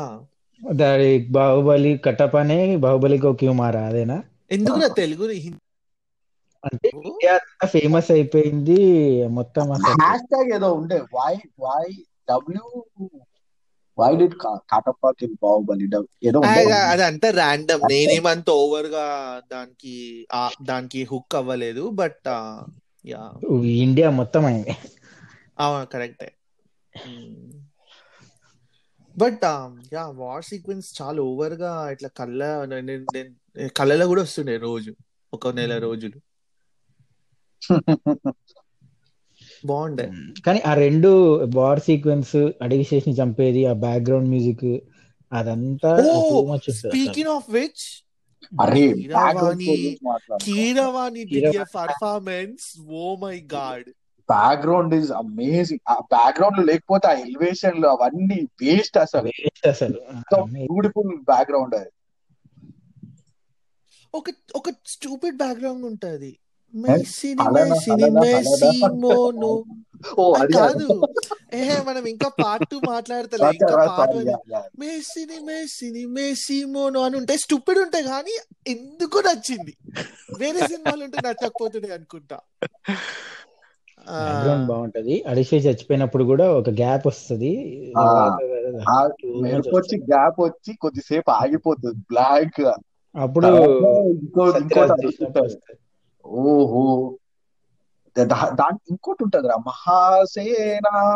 దాని 0.62 1.08
బాహుబలి 1.36 1.92
కట్టపనే 2.06 2.60
బాహుబలికి 2.84 3.32
క్యూ 3.40 3.54
మారా 3.54 3.84
అదేనా 3.90 4.18
ఎందుకు 4.52 4.78
నా 4.78 4.90
తెలుగు 5.00 5.26
హిందీ? 5.36 5.62
అంటే 6.64 6.88
ఇండియా 7.02 7.34
ఫేమస్ 7.74 8.10
అయిపోయింది 8.12 8.78
మొత్తం 9.36 9.66
అసలు. 9.76 9.98
హ్యాష్ 10.00 10.26
ట్యాగ్ 10.26 10.52
ఏదో 10.54 10.70
ఉండే 10.74 10.98
why 11.14 11.34
why 11.60 11.86
W 12.30 12.64
why 13.98 14.10
did 14.16 14.34
Kattappa 14.70 15.12
kill 15.20 15.36
Baahubali 15.44 15.86
ఏదో 16.24 16.40
అదంతా 16.88 17.30
ర్యాండమ్ 17.38 17.84
నేనేమంత 17.92 18.50
ఓవర్గా 18.62 19.06
దానికి 19.52 19.94
ఆ, 20.34 20.42
దానికి 20.62 21.02
హుక్ 21.12 21.36
అవ్వలేదు 21.36 21.84
బట్ 21.96 22.28
యా 23.06 23.24
ఇండియా 23.80 24.10
మొత్తం 24.20 24.44
అయింది. 24.46 24.74
కరెక్టే 25.92 26.28
బట్ 29.15 29.43
యా 29.93 30.03
వార్ 30.15 30.45
సీక్వెన్స్ 30.45 30.88
చాలా 31.01 31.21
ఓవర్గా 31.21 31.91
ఇట్లా 31.91 32.10
కళ్ళ 32.19 32.41
కళ్ళలో 33.75 34.08
కూడా 34.08 34.21
వస్తుండే 34.21 34.58
రోజు 34.60 34.91
ఒక 35.34 35.47
నెల 35.55 35.77
రోజులు. 35.77 36.17
బాగుండే. 39.63 40.05
కానీ 40.45 40.60
ఆ 40.62 40.73
రెండు 40.75 41.10
వార్ 41.55 41.79
సీక్వెన్స్ 41.79 42.36
అడవి 42.62 42.86
చేసి 42.91 43.12
చంపేది 43.12 43.62
ఆ 43.65 43.73
బ్యాక్గ్రౌండ్ 43.86 44.29
మ్యూజిక్ 44.29 44.65
అదంతా. 45.31 45.91
Speaking 46.81 47.27
of 47.27 47.49
which 47.49 47.86
Keeravani 48.86 49.73
Keeravani. 50.43 51.23
Performance 51.75 52.65
oh 52.99 53.15
my 53.15 53.38
god 53.53 53.89
background 54.30 54.94
is 54.94 55.12
amazing 55.12 55.80
ఆ 55.90 55.94
బ్యాక్గ్రౌండ్లో 55.94 56.64
లేకపోతే 56.64 57.08
ఆ 57.08 57.12
ఎలివేషన్లో 57.12 57.90
అవన్నీ 57.90 58.48
వేస్ట్ 58.62 58.98
అసలు. 58.98 59.32
అసలు. 59.70 60.00
బ్యూటిఫుల్ 60.44 61.18
బ్యాక్గ్రౌండ్ 61.18 61.76
అది. 61.76 61.90
ఒక 64.16 64.24
ఒక 64.56 64.70
స్టూపిడ్ 64.88 65.38
బ్యాక్గ్రౌండ్ 65.38 65.86
ఉంటది. 65.86 66.38
మెస్సినిమెసిమోనో 66.76 69.64
ఓ 70.20 70.34
అది 70.34 70.44
అది 70.44 70.54
కాదు. 70.54 71.02
ఏ 71.54 71.82
మనం 71.82 72.08
ఇంకా 72.08 72.28
పార్ట్ 72.28 72.70
టూ 72.70 72.80
మాట్లాడతలే. 72.80 73.38
ఇంకా 73.56 73.88
పార్ట్ 73.88 74.18
మెస్సిమోనో 76.08 77.02
అని 77.02 77.18
ఉంటే 77.18 77.38
స్టూపిడ్ 77.38 77.80
ఉంటాయి 77.80 78.04
కానీ 78.04 78.38
ఎందుకు 78.68 79.20
నచ్చింది. 79.20 79.78
వేరే 80.40 80.68
సినిమాలు 80.68 81.04
ఉంటే 81.04 81.18
నచ్చకపోతుండే 81.28 81.94
అనుకుంటా. 81.94 82.40
బ్యాక్గ్రౌండ్ 84.10 84.68
బాగుంటది. 84.68 85.24
అడిషే 85.28 85.58
చచ్చిపోయినప్పుడు 85.58 86.24
కూడా 86.24 86.54
ఒక 86.54 86.70
గ్యాప్ 86.70 87.08
వస్తది. 87.08 87.84
వచ్చి 89.76 89.98
గ్యాప్ 89.98 90.36
వచ్చి 90.39 90.74
కొద్దిసేపు 90.74 91.32
ఆగిపోతుంది. 91.32 91.96
బ్లాక్ 91.96 92.72
అప్పుడు. 93.18 93.48
ఓహో. 96.26 97.18
దాని 98.23 98.78
ఇంకోటి 98.89 99.23
ఉంటది 99.23 99.47
రా. 99.47 99.56
Mahasena 99.67 101.15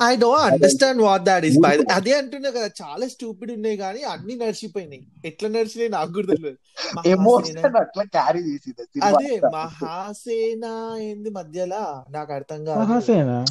I 0.00 0.16
don't 0.16 0.52
understand 0.52 1.02
what 1.02 1.22
that 1.22 1.44
is. 1.44 1.58
Bye. 1.58 1.78
అదే 1.92 2.12
అంటున్నా 2.12 2.50
కదా 2.50 2.70
చాలా 2.82 3.08
స్టూపిడ్ 3.08 3.52
ఉన్నాయి 3.52 3.76
కానీ 3.76 4.02
అన్ని 4.02 4.36
నడిచిపోయినాయి. 4.36 5.06
ఎట్లా 5.24 5.48
నడిచినాయి 5.48 5.88
నాకు 5.88 6.12
కూడా 6.12 6.26
తెలియదు. 6.26 6.56
మహాసేన 6.96 7.12
ఎమోషన్ 7.12 7.76
అట్లా 7.76 8.02
క్యారీ 8.02 8.38
చేసింది 8.38 8.84
సినిమా 8.84 9.08
అదే. 9.08 9.40
మహాసేన 9.54 10.96
ఏంది 11.00 11.30
మధ్యలో? 11.30 12.04
నాకు 12.10 12.32
అర్థం 12.32 12.64
కాదు. 12.64 12.78
మహాసేన? 12.78 13.44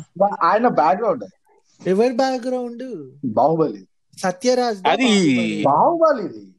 ఆయన 0.44 0.68
బ్యాక్గ్రౌండ్ 0.68 1.26
ఎవరి 1.88 2.14
బ్యాక్గ్రౌండ్ 2.14 3.12
బాహుబలి. 3.26 3.88
సత్యరాజ్ 4.20 4.88
అది 4.88 5.04
బాహుబలి. 5.04 5.46
ఇది. 5.46 5.64
బాహుబలిదా? 5.64 6.51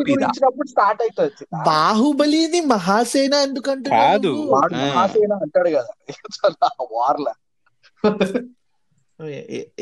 గురించినప్పుడు 0.00 0.68
స్టార్ట్ 0.72 1.00
అవుతుంది 1.04 1.46
బాహుబలిది 1.68 2.60
మహాసేన 2.72 3.34
ఎందుకు 3.46 3.68
అంటున్నావు 3.72 4.06
కాదు. 4.06 4.32
మహాసేన 4.76 5.32
అంటాడు 5.44 5.70
కదా. 5.76 5.92
వార్ల 6.94 7.28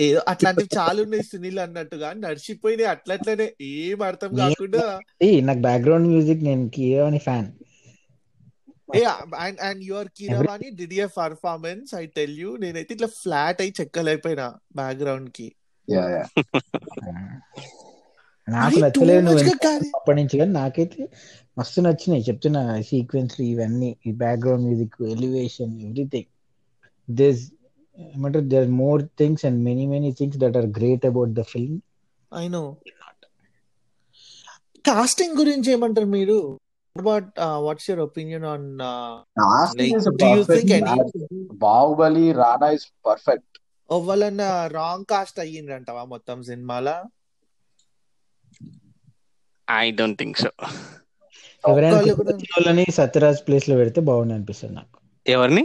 ఏదో 0.04 0.20
అట్లాంటివి 0.30 0.68
చాలా 0.76 0.98
ఉన్నాయి 1.02 1.24
సునీల్ 1.28 1.60
అన్నట్టుగా 1.64 2.08
నడిచిపోయినాయి 2.22 2.88
అట్లట్లనే. 2.94 3.46
ఏం 3.74 3.98
అర్థం 4.08 4.30
కాకుండా. 4.40 4.82
ఏ, 5.24 5.28
నాకు 5.48 5.62
బ్యాక్గ్రౌండ్ 5.66 6.08
మ్యూజిక్ 6.12 6.42
నేను 6.48 6.64
Keeravani 6.76 7.20
fan 7.26 7.48
a 8.96 9.00
and 9.40 9.58
and 9.66 9.82
your 9.88 10.08
Keeravani 10.18 10.68
did 10.76 10.94
a 10.96 11.06
performance 11.16 11.90
I 11.94 12.04
tell 12.16 12.36
you 12.42 12.50
నేనైతే 12.62 12.92
ఇట్లా 12.96 13.10
ఫ్లాట్ 13.18 13.60
అయి 13.64 13.72
చెక్కలైపోయినా 13.78 14.46
బ్యాక్గ్రౌండ్కి. 14.78 15.48
యా 15.88 16.04
యా 16.14 16.24
నాకు 18.56 18.78
నచ్చలేదు 18.84 19.22
నువ్వు. 19.26 19.42
అప్పటి 19.98 20.16
నుంచి 20.18 20.34
కానీ 20.40 20.52
నాకైతే 20.60 21.02
మస్తు 21.58 21.80
నచ్చినాయి. 21.86 22.22
చెప్తున్నా 22.28 22.62
సీక్వెన్స్ 22.90 23.36
ఇవన్నీ 23.52 23.90
ఈ 24.06 24.12
background 24.22 24.64
music 24.66 24.96
elevation 25.14 25.72
everything 25.86 26.30
this 27.08 27.42
ఏమంటారు 27.98 28.46
there 28.54 28.68
more 28.82 29.02
things 29.20 29.44
and 29.48 29.60
many 29.68 29.84
many 29.94 30.10
things 30.20 30.38
that 30.44 30.56
are 30.56 30.68
great 30.78 31.06
about 31.06 31.32
the 31.40 31.44
film 31.52 31.78
I 32.32 32.44
know 32.48 32.62
casting 34.84 35.34
గురించి 35.40 35.68
ఏమంటారు 35.72 36.08
మీరు? 36.16 36.38
But 36.96 37.30
what's 37.64 37.86
your 37.90 38.02
opinion 38.04 38.44
on. 38.52 38.66
Baahubali 41.64 42.26
Rana 42.40 42.68
is 42.76 42.86
perfect 43.06 43.56
ఎవరన్నా 43.90 44.48
wrong 44.78 45.06
cast 45.12 45.38
అయ్యిండ్రంటవా 45.40 46.02
మొత్తం 46.04 46.38
సినిమాల? 46.42 46.88
I 49.70 49.90
don't 49.90 50.18
think 50.18 50.38
so 50.38 50.48
ఎవరైనా 51.68 51.96
వాళ్ళని 51.96 52.84
సత్యరాజ్ 52.90 53.40
ప్లేస్లో 53.48 53.76
పెడితే 53.76 54.00
బాగుంది 54.00 54.34
అనిపిస్తుంది 54.34 54.74
నాకు. 54.74 54.98
ఎవరిని? 55.26 55.64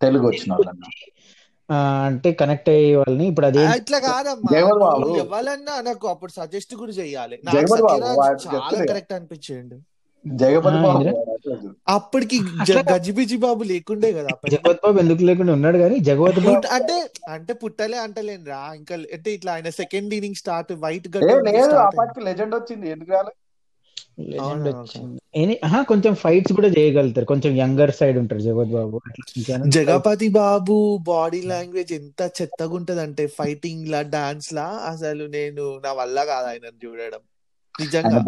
తెలుగు 0.00 0.26
వచ్చిన 0.26 0.52
వాళ్ళన్న 0.52 0.84
ఆ, 1.68 1.76
అంటే 2.06 2.32
కనెక్ట్ 2.32 2.68
అయ్యే 2.68 2.96
వాళ్ళని. 2.96 3.26
ఇప్పుడు 3.26 3.46
అదే 3.46 3.64
ఇట్లా 3.76 3.98
కాదమ్మా. 3.98 4.56
ఎవరన్నా 5.18 5.80
నాకు 5.80 6.08
అప్పుడు 6.08 6.32
సజెస్ట్ 6.32 6.74
కూడా 6.74 6.92
చెయ్యాలి 6.92 7.38
నాకు 7.44 7.58
చాలా. 8.46 8.84
కరెక్ట్ 8.84 9.12
అనిపించిండు. 9.12 9.76
జగపతి 10.24 10.78
బాబు 10.84 11.02
అప్పటికి 11.94 12.36
గజిబిజి 12.90 13.36
బాబు 13.44 13.62
లేకుండే 13.70 14.10
కదా. 14.12 14.30
జగవత్ 14.52 14.80
బాబు 14.84 14.98
ఎందుకు 15.02 15.22
లేకుండా 15.28 15.52
ఉన్నాడు 15.58 15.78
కానీ 15.82 15.96
జగవత్ 16.08 16.40
బాబు 16.40 16.60
అంటే 16.76 16.96
అంటే 17.34 17.52
పుట్టలే 17.62 17.98
అంటలేను 18.04 18.46
రా 18.46 18.62
ఇంకా 18.80 18.94
అంటే 19.16 19.30
ఇట్లా 19.36 19.52
ఆయన 19.56 19.70
సెకండ్ 19.80 20.14
ఇన్నింగ్ 20.18 20.40
స్టార్ట్ 20.42 20.72
వైట్ 20.84 21.08
అప్పటికి 21.82 22.22
లెజెండ్ 22.28 22.54
వచ్చింది. 22.58 22.86
ఎందుకు 22.94 23.12
రాలే? 23.16 23.32
కొంచెం 25.90 26.12
ఫైట్స్ 26.22 26.52
కూడా 26.58 26.68
చేయగలుగుతారు. 26.76 27.26
కొంచెం 27.32 27.52
యంగర్ 27.60 27.92
సైడ్ 27.98 28.18
ఉంటారు 28.22 28.42
జగవత్ 28.46 28.72
బాబు. 28.76 28.98
జగపతి 29.76 30.28
బాబు 30.36 30.76
బాడీ 31.08 31.40
లాంగ్వేజ్ 31.50 31.92
ఎంత 31.98 32.20
చెత్తగా 32.38 32.74
ఉంటది 32.78 33.02
అంటే 33.06 33.24
ఫైటింగ్ 33.38 33.86
లా 33.88 34.00
డాన్స్ 34.10 34.50
లా 34.52 34.66
అసలు 34.92 35.24
నేను 35.36 35.64
నా 35.84 35.92
వల్ల 36.00 36.16
కాదు 36.30 36.48
ఆయన 36.52 36.66
చూడడం. 36.82 37.22
నిజంగా. 37.74 38.18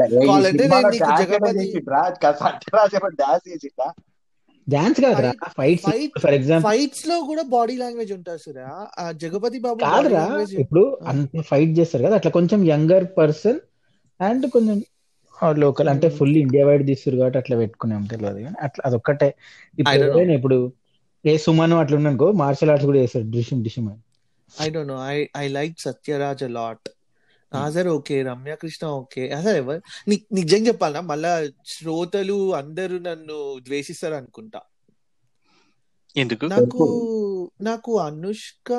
డాన్స్ 4.66 5.01
కాదురా 5.01 5.30
ఫైట్స్ 5.57 5.84
Fight- 5.86 6.14
ఫర్ 6.22 6.34
ఎగ్జాంపుల్. 6.34 6.66
ఫైట్స్లో 6.68 7.16
కూడా 7.28 7.42
బాడీ 7.53 7.74
లాంగ్వేజ్ 7.76 8.12
ఉంటుంది 8.14 8.40
సురా. 8.44 8.68
ఆ 8.99 9.05
జగపతి 9.22 9.59
బాబు 9.66 9.78
కాదురా 9.84 10.22
ఇప్పుడు 10.62 10.82
అంత 11.12 11.42
ఫైట్ 11.51 11.72
చేస్తారు 11.78 12.05
కదా 12.07 12.16
అట్లా 12.16 12.30
కొంచెం 12.30 12.61
యంగర్ 12.66 13.07
పర్సన్ 13.18 13.61
అండ్ 14.20 14.47
కొంచెం 14.55 14.78
లోకల్ 15.59 15.88
అంటే. 15.88 16.09
ఫుల్ 16.18 16.36
ఇండియా 16.36 16.64
వైడ్ 16.68 16.84
తీస్తారు 16.86 17.16
కాబట్టి 17.16 17.38
అట్లా 17.38 17.57
పెట్టుకునే 17.57 17.97
తెలియదు 18.09 18.40
కానీ 18.44 18.59
అట్లా 18.62 18.82
అదొక్కటే. 18.86 19.28
ఇప్పుడు 19.78 19.90
I 19.90 19.97
don't 19.97 20.05
know. 20.05 20.12
ఎవరైనా 20.12 20.34
ఇప్పుడు 20.34 20.59
ఏ 21.24 21.36
సుమన్ 21.36 21.74
అట్లా 21.74 21.97
ఉన్నానుకో 21.97 22.26
మార్షల్ 22.40 22.70
ఆర్ట్స్ 22.70 22.86
కూడా 22.86 23.01
చేస్తారు 23.01 23.26
డిషిమ్ 23.30 23.62
డిషిమ్ 23.64 23.88
I 24.51 24.68
don't 24.70 24.90
know 24.92 24.99
I 25.09 25.16
I 25.36 25.47
like 25.51 25.74
Sathyaraj 25.80 26.44
lot 26.51 26.86
Nassar 27.57 27.88
okay 27.88 28.16
Ramya 28.22 28.54
Krishna 28.57 28.86
okay 28.98 29.22
అసలు 29.32 29.57
ఎవరు 29.57 29.80
ని- 30.09 30.24
నిజం 30.32 30.62
చెప్పాలనా 30.66 31.00
మళ్ళా 31.11 31.32
శ్రోతలు 31.66 32.38
అందరూ 32.54 32.98
నన్ను 33.00 33.36
ద్వేషిస్తారు 33.64 34.16
అనుకుంటా 34.16 34.62
ఎందుకు? 36.16 36.46
నాకు 36.48 36.84
నాకు 37.61 37.92
అనుష్క 38.00 38.70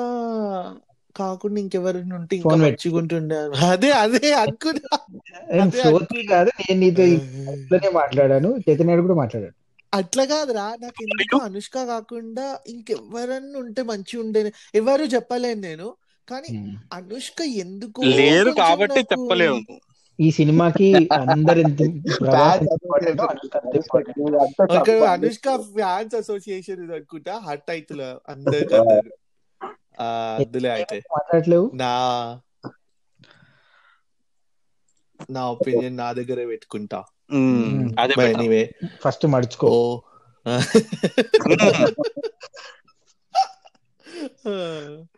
కాకుండా 1.16 1.58
ఇంకెవరైనా 1.60 2.14
ఉంటే 2.16 2.34
ఇంకా 2.36 2.48
Phone 2.48 2.60
పెట్టు. 2.60 2.74
మంచిగా 2.74 2.96
ఉంటుండే 2.98 3.36
అదే 3.68 3.90
అదే 3.98 4.28
అనుకున్నా. 4.34 4.96
నేను 6.60 6.78
నీతో 6.80 7.04
ఇట్లనే 7.14 7.90
మాట్లాడాను 7.94 8.50
చైతన్య 8.64 9.00
కూడా 9.00 9.16
మాట్లాడాడు 9.16 9.56
అట్లా 9.92 10.24
కాదురా 10.24 10.64
నాకు 10.80 11.00
ఎందుకు 11.04 11.36
అనుష్క 11.44 11.84
కాకుండా 11.86 12.46
ఇంకెవరన్నా 12.66 13.58
ఉంటే 13.58 13.82
మంచిగా 13.82 14.20
ఉండేది 14.24 14.50
ఎవరు 14.74 15.04
చెప్పలేను 15.14 15.60
నేను. 15.60 15.86
కానీ. 16.28 16.76
అనుష్క 16.92 17.42
ఎందుకు 17.64 18.02
లేరు 18.18 18.54
కాబట్టి 18.60 19.06
చెప్పలేము. 19.12 19.80
ఈ 20.18 20.30
సినిమాకి 20.30 21.08
అందరు 21.18 21.64
అనుష్క 25.12 25.68
ఫ్యాన్స్ 25.68 26.14
అసోసియేషన్ 26.14 26.84
ఇది 26.84 26.94
అనుకుంటా. 26.94 27.40
హట్ 27.48 27.70
అవుతులే 27.70 28.16
అందరు 28.28 28.78
అందులో 30.38 30.72
అయితే. 30.72 31.02
మాట్లాడలేవు 31.14 31.70
నా 31.74 32.38
నా 35.30 35.50
ఒపీనియన్ 35.50 35.96
నా 35.96 36.12
దగ్గరే 36.12 36.46
పెట్టుకుంటా. 36.46 37.04
అదే 37.98 38.28
anyway. 38.28 38.70
ఫస్ట్ 39.02 39.26
మడుచుకో. 39.26 39.78
ఓ. 39.78 40.00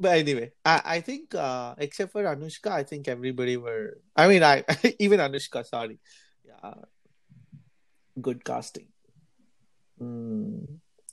but 0.00 0.12
anyway, 0.18 0.48
I, 0.64 0.76
I 0.86 1.00
think 1.00 1.34
uh, 1.36 1.74
except 1.78 2.12
for 2.12 2.22
Anushka, 2.24 2.70
I 2.72 2.84
think 2.84 3.08
everybody 3.08 3.56
were. 3.58 3.84
I 4.16 4.28
mean, 4.28 4.42
I 4.44 4.56
even 4.98 5.20
Anushka. 5.20 5.64
Sorry, 5.64 5.98
yeah, 6.44 6.74
good 8.16 8.40
casting. 8.44 8.88
Hmm. 9.98 10.60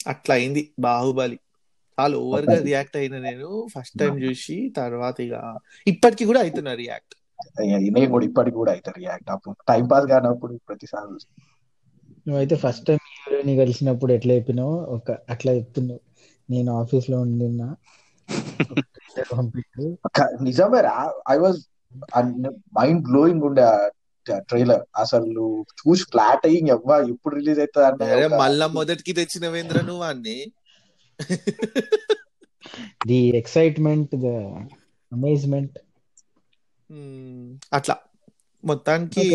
అట్లా 0.07 0.33
అయింది 0.35 0.61
బాహుబలి 0.79 1.37
చాలా 1.97 2.15
ఓవర్గా 2.17 2.55
రియాక్ట్ 2.67 2.97
అయిన 2.97 3.15
నేను 3.19 3.47
ఫస్ట్ 3.73 3.95
టైం 4.01 4.13
చూసి 4.23 4.55
తర్వాత 4.77 5.17
ఇక 5.21 5.35
ఇప్పటికి 5.87 6.25
కూడా 6.25 6.39
అవుతున్నా 6.39 6.73
రియాక్ట్ 6.81 7.13
నేను 7.95 8.09
కూడా 8.13 8.25
ఇప్పటికి 8.25 8.57
కూడా 8.57 8.71
అయితే 8.71 8.91
రియాక్ట్ 8.97 9.29
అప్పుడు 9.31 9.55
టైం 9.69 9.85
పాస్ 9.91 10.05
కానప్పుడు 10.13 10.53
ప్రతిసారి 10.67 11.07
చూస్తా. 11.13 11.31
నువ్వైతే 12.27 12.55
ఫస్ట్ 12.55 12.85
టైం 12.87 13.01
హీరోని 13.11 13.53
కలిసినప్పుడు 13.61 14.13
ఎట్లా 14.17 14.33
చెప్పినావు 14.33 14.75
ఒక 14.97 15.11
అట్లా 15.33 15.51
చెప్తున్నావు 15.51 16.01
నేను 16.49 16.71
ఆఫీస్లో 16.81 17.17
ఉండినా 17.27 17.67
పంపిండు 19.33 19.97
క- 20.05 20.37
నిజమే 20.41 20.81
రా. 20.81 21.13
ఐ 21.29 21.37
వాజ్ 21.37 21.59
మైండ్ 22.77 23.03
బ్లోయింగ్ 23.03 23.41
ఉండే 23.41 23.91
ట్రైలర్ 24.33 24.81
అసలు 24.95 25.65
చూసి 25.73 26.03
ఫ్లాట్ 26.03 26.45
అయ్యి 26.45 26.67
ఎవ్వ 26.69 27.07
ఎప్పుడు 27.09 27.35
రిలీజ్ 27.35 27.59
అవుతుంది 27.59 28.25
ఒక- 28.25 28.37
మళ్ళా 28.37 28.67
మొదటికి 28.67 29.13
తెచ్చినవేంద్ర 29.13 29.81
నువ్వు 29.81 30.03
అన్ని? 30.03 30.51
The 33.07 33.37
excitement 33.37 34.15
the 34.15 34.25
amazement. 35.13 35.77
అట్లా. 37.73 37.95
మొత్తానికి 38.65 39.25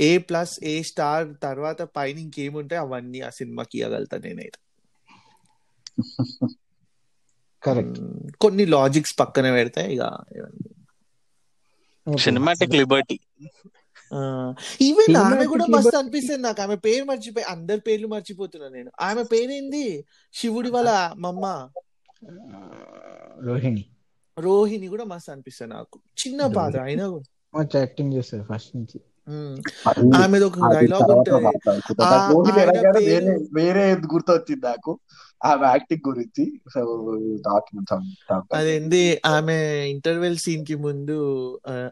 ఏ 0.00 0.18
ప్లస్ 0.18 0.64
ఏ 0.64 0.82
స్టార్ 0.82 1.28
తర్వాత 1.42 1.82
పైన 1.82 2.18
ఇంకేముంటాయి 2.18 2.80
అవన్నీ 2.80 3.20
ఆ 3.20 3.30
సినిమాకి 3.30 3.78
ఇవ్వగలుగుతా 3.78 4.18
నేనైతే. 4.18 4.58
కరెక్ట్. 7.64 8.00
కొన్ని 8.40 8.66
లాజిక్స్ 8.66 9.20
పక్కన 9.20 9.50
పెడితే 9.50 9.94
ఇక 9.94 10.02
సినిమాటిక్ 12.18 12.74
లిబర్టీ 12.74 13.20
ఈవెన్ 14.80 15.16
ఆమె 15.16 15.26
Cinematic 15.26 15.48
కూడా 15.48 15.64
మస్తు 15.64 15.76
liberty. 15.78 15.98
అనిపిస్తుంది 15.98 16.42
నాకు. 16.42 16.62
ఆమె 16.62 16.76
పేరు 16.76 17.04
మర్చిపోయి 17.04 17.46
అందరి 17.46 17.80
పేర్లు 17.80 18.06
మర్చిపోతున్నా 18.06 18.68
నేను. 18.68 18.90
ఆమె 19.00 19.22
పేరేంది? 19.22 20.04
శివుడి 20.34 20.70
వాళ్ళ 20.70 21.12
మమ్మ. 21.16 21.68
రోహిణి. 23.44 23.84
రోహిణి 24.38 24.86
కూడా 24.86 25.04
మస్తు 25.04 25.30
అనిపిస్తుంది 25.30 25.74
నాకు. 25.74 26.00
చిన్న 26.26 26.46
పాత్ర 26.46 26.82
అయినా 26.82 27.08
కూడా. 27.08 27.58
మంచి 27.58 27.78
యాక్టింగ్ 27.78 28.12
చేస్తారు 28.12 28.46
ఫస్ట్ 28.54 28.76
నుంచి. 28.76 29.00
ఆమెది 30.22 30.44
ఒక 30.44 30.58
డైలాగ్ 30.58 31.10
ఉంటది. 32.34 33.48
వేరే 33.52 33.94
గుర్తొచ్చింది 33.94 34.66
నాకు. 34.66 34.98
ఆమె 35.44 35.66
యాక్టింగ్ 35.66 36.08
గురించి. 36.08 36.44
సో 36.74 36.80
అదేంది? 38.54 39.20
ఆమె 39.26 39.56
ఇంటర్వెల్ 39.86 40.36
సీన్కి 40.36 40.74
ముందు 40.74 41.18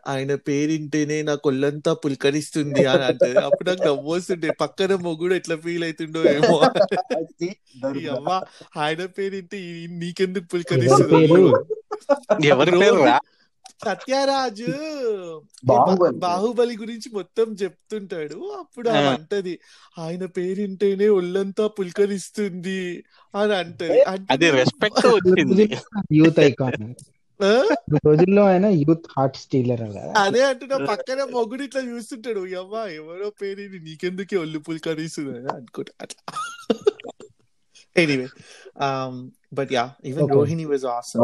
ఆయన 0.08 0.34
పేరింటేనే 0.34 1.22
నా 1.22 1.34
కొల్లంతా 1.34 1.92
పులకరిస్తుంది 1.94 2.84
అని 2.84 3.04
అంటది. 3.04 3.38
అప్పుడు 3.38 3.70
నాకు 3.70 3.82
నవ్వొస్తుండే. 3.82 4.50
పక్కన 4.60 4.94
మొగుడు 4.94 5.34
ఎట్లా 5.34 5.56
ఫీల్ 5.56 5.84
అవుతుండో 5.84 6.22
ఏమో. 6.30 6.58
అవ్వ 8.10 8.40
ఆయన 8.76 9.04
పేరింటే 9.06 9.58
నీకెందుకు 9.90 10.44
పులకరిస్తుంది? 10.54 12.46
ఎవరి 12.46 12.70
పేరు 12.70 13.02
సత్యరాజు 13.80 14.70
బాహుబలి. 15.64 16.76
గురించి 16.76 17.08
మొత్తం 17.12 17.52
చెప్తుంటాడు. 17.52 18.38
అప్పుడు 18.58 18.88
ఆమె. 18.90 19.06
అంటది 19.06 19.54
ఆయన 19.98 20.26
పేరింటేనే 20.36 21.08
ఒళ్ళంతా 21.08 21.66
పులకరిస్తుంది 21.68 22.80
అని 23.34 23.54
అంటది. 23.54 24.00
అంటే 24.02 24.26
అది 24.32 24.50
రెస్పెక్ట్ 24.50 25.06
వచ్చింది. 25.14 25.66
Youth 26.12 26.40
icon? 26.40 26.88
రోజుల్లో 28.06 28.42
ఆయన 28.44 28.66
యూత్ 28.78 29.06
హార్ట్ 29.16 29.36
స్టీలర్ 29.36 29.82
అదే 30.16 30.42
అంటున్నా 30.44 30.78
పక్కన 30.88 31.24
మొగుడు 31.24 31.62
ఇట్లా 31.62 31.82
చూస్తుంటాడు. 31.82 32.40
అవ్వా 32.54 32.86
ఎవరో 32.94 33.30
పేరు 33.42 33.60
నీకెందుకే 33.78 34.36
ఒళ్ళు 34.36 34.58
పులకరిస్తుంది 34.58 35.38
అని 35.38 35.48
అనుకుంటా 35.48 35.92
అట్లా. 36.00 36.22
Anyway 37.96 38.26
but 39.52 39.72
yeah 39.72 39.84
even 40.04 40.24
Okay. 40.24 40.34
Rohini 40.34 40.64
was 40.64 40.84
awesome 40.86 41.22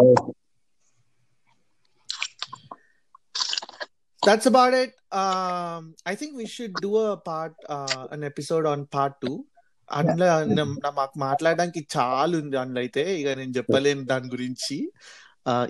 that's 4.27 4.47
about 4.47 4.75
it. 4.83 4.93
Um 5.13 5.95
i 6.07 6.15
think 6.15 6.31
we 6.41 6.47
should 6.47 6.73
do 6.87 6.91
a 6.97 7.17
part 7.29 7.53
uh, 7.75 8.05
an 8.17 8.23
episode 8.25 8.67
on 8.67 8.81
part 8.97 9.13
2 9.27 9.45
అందులో 9.91 10.91
మాకు 10.91 11.19
మాట్లాడడానికి 11.19 11.87
చాలా 11.97 12.39
ఉంది 12.39 12.57
అందులో 12.57 12.81
అయితే. 12.81 13.21
ఇక 13.21 13.29
నేను 13.29 13.53
చెప్పలేను 13.57 14.05
దాని 14.05 14.29
గురించి. 14.29 14.93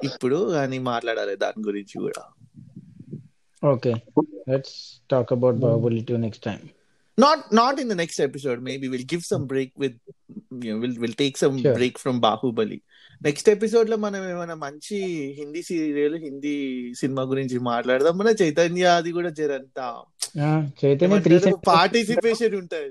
ఇప్పుడు 0.05 0.51
కానీ 0.51 0.79
మాట్లాడాలి 0.79 1.37
దాని 1.37 1.63
గురించి 1.67 2.01
కూడా. 2.01 2.23
Okay 3.67 3.93
let's 4.49 5.01
talk 5.11 5.33
about 5.33 5.57
Baahubali 5.57 6.01
two 6.01 6.17
next 6.17 6.45
time 6.45 6.61
not 7.21 7.59
not 7.59 7.83
in 7.83 7.89
the 7.91 7.97
next 7.97 8.21
episode 8.21 8.61
maybe. 8.61 8.89
We'll 8.89 9.09
give 9.12 9.23
some 9.35 9.47
break 9.47 9.71
with 9.81 9.95
you 10.55 10.71
know 10.71 10.81
we'll 10.83 10.99
we'll 10.99 11.17
take 11.23 11.35
some 11.45 11.59
Sure. 11.59 11.77
break 11.77 11.95
from 12.07 12.23
bahubali. 12.23 12.81
Next 13.23 13.49
ఎపిసోడ్లో 13.49 13.97
మనం 13.97 14.31
ఏమైనా 14.31 14.55
మంచి 14.55 14.99
Hindi 15.39 15.62
serial 15.62 16.15
Hindi 16.15 16.55
cinema 16.95 17.23
గురించి 17.23 17.59
మాట్లాడదాం. 17.59 18.19
మన 18.19 18.35
చైతన్య 18.43 18.85
అది 18.85 19.12
కూడా 19.12 19.29
జరంతా. 19.29 20.03
పార్టిసిపేషన్ 21.67 22.55
ఉంటది. 22.55 22.91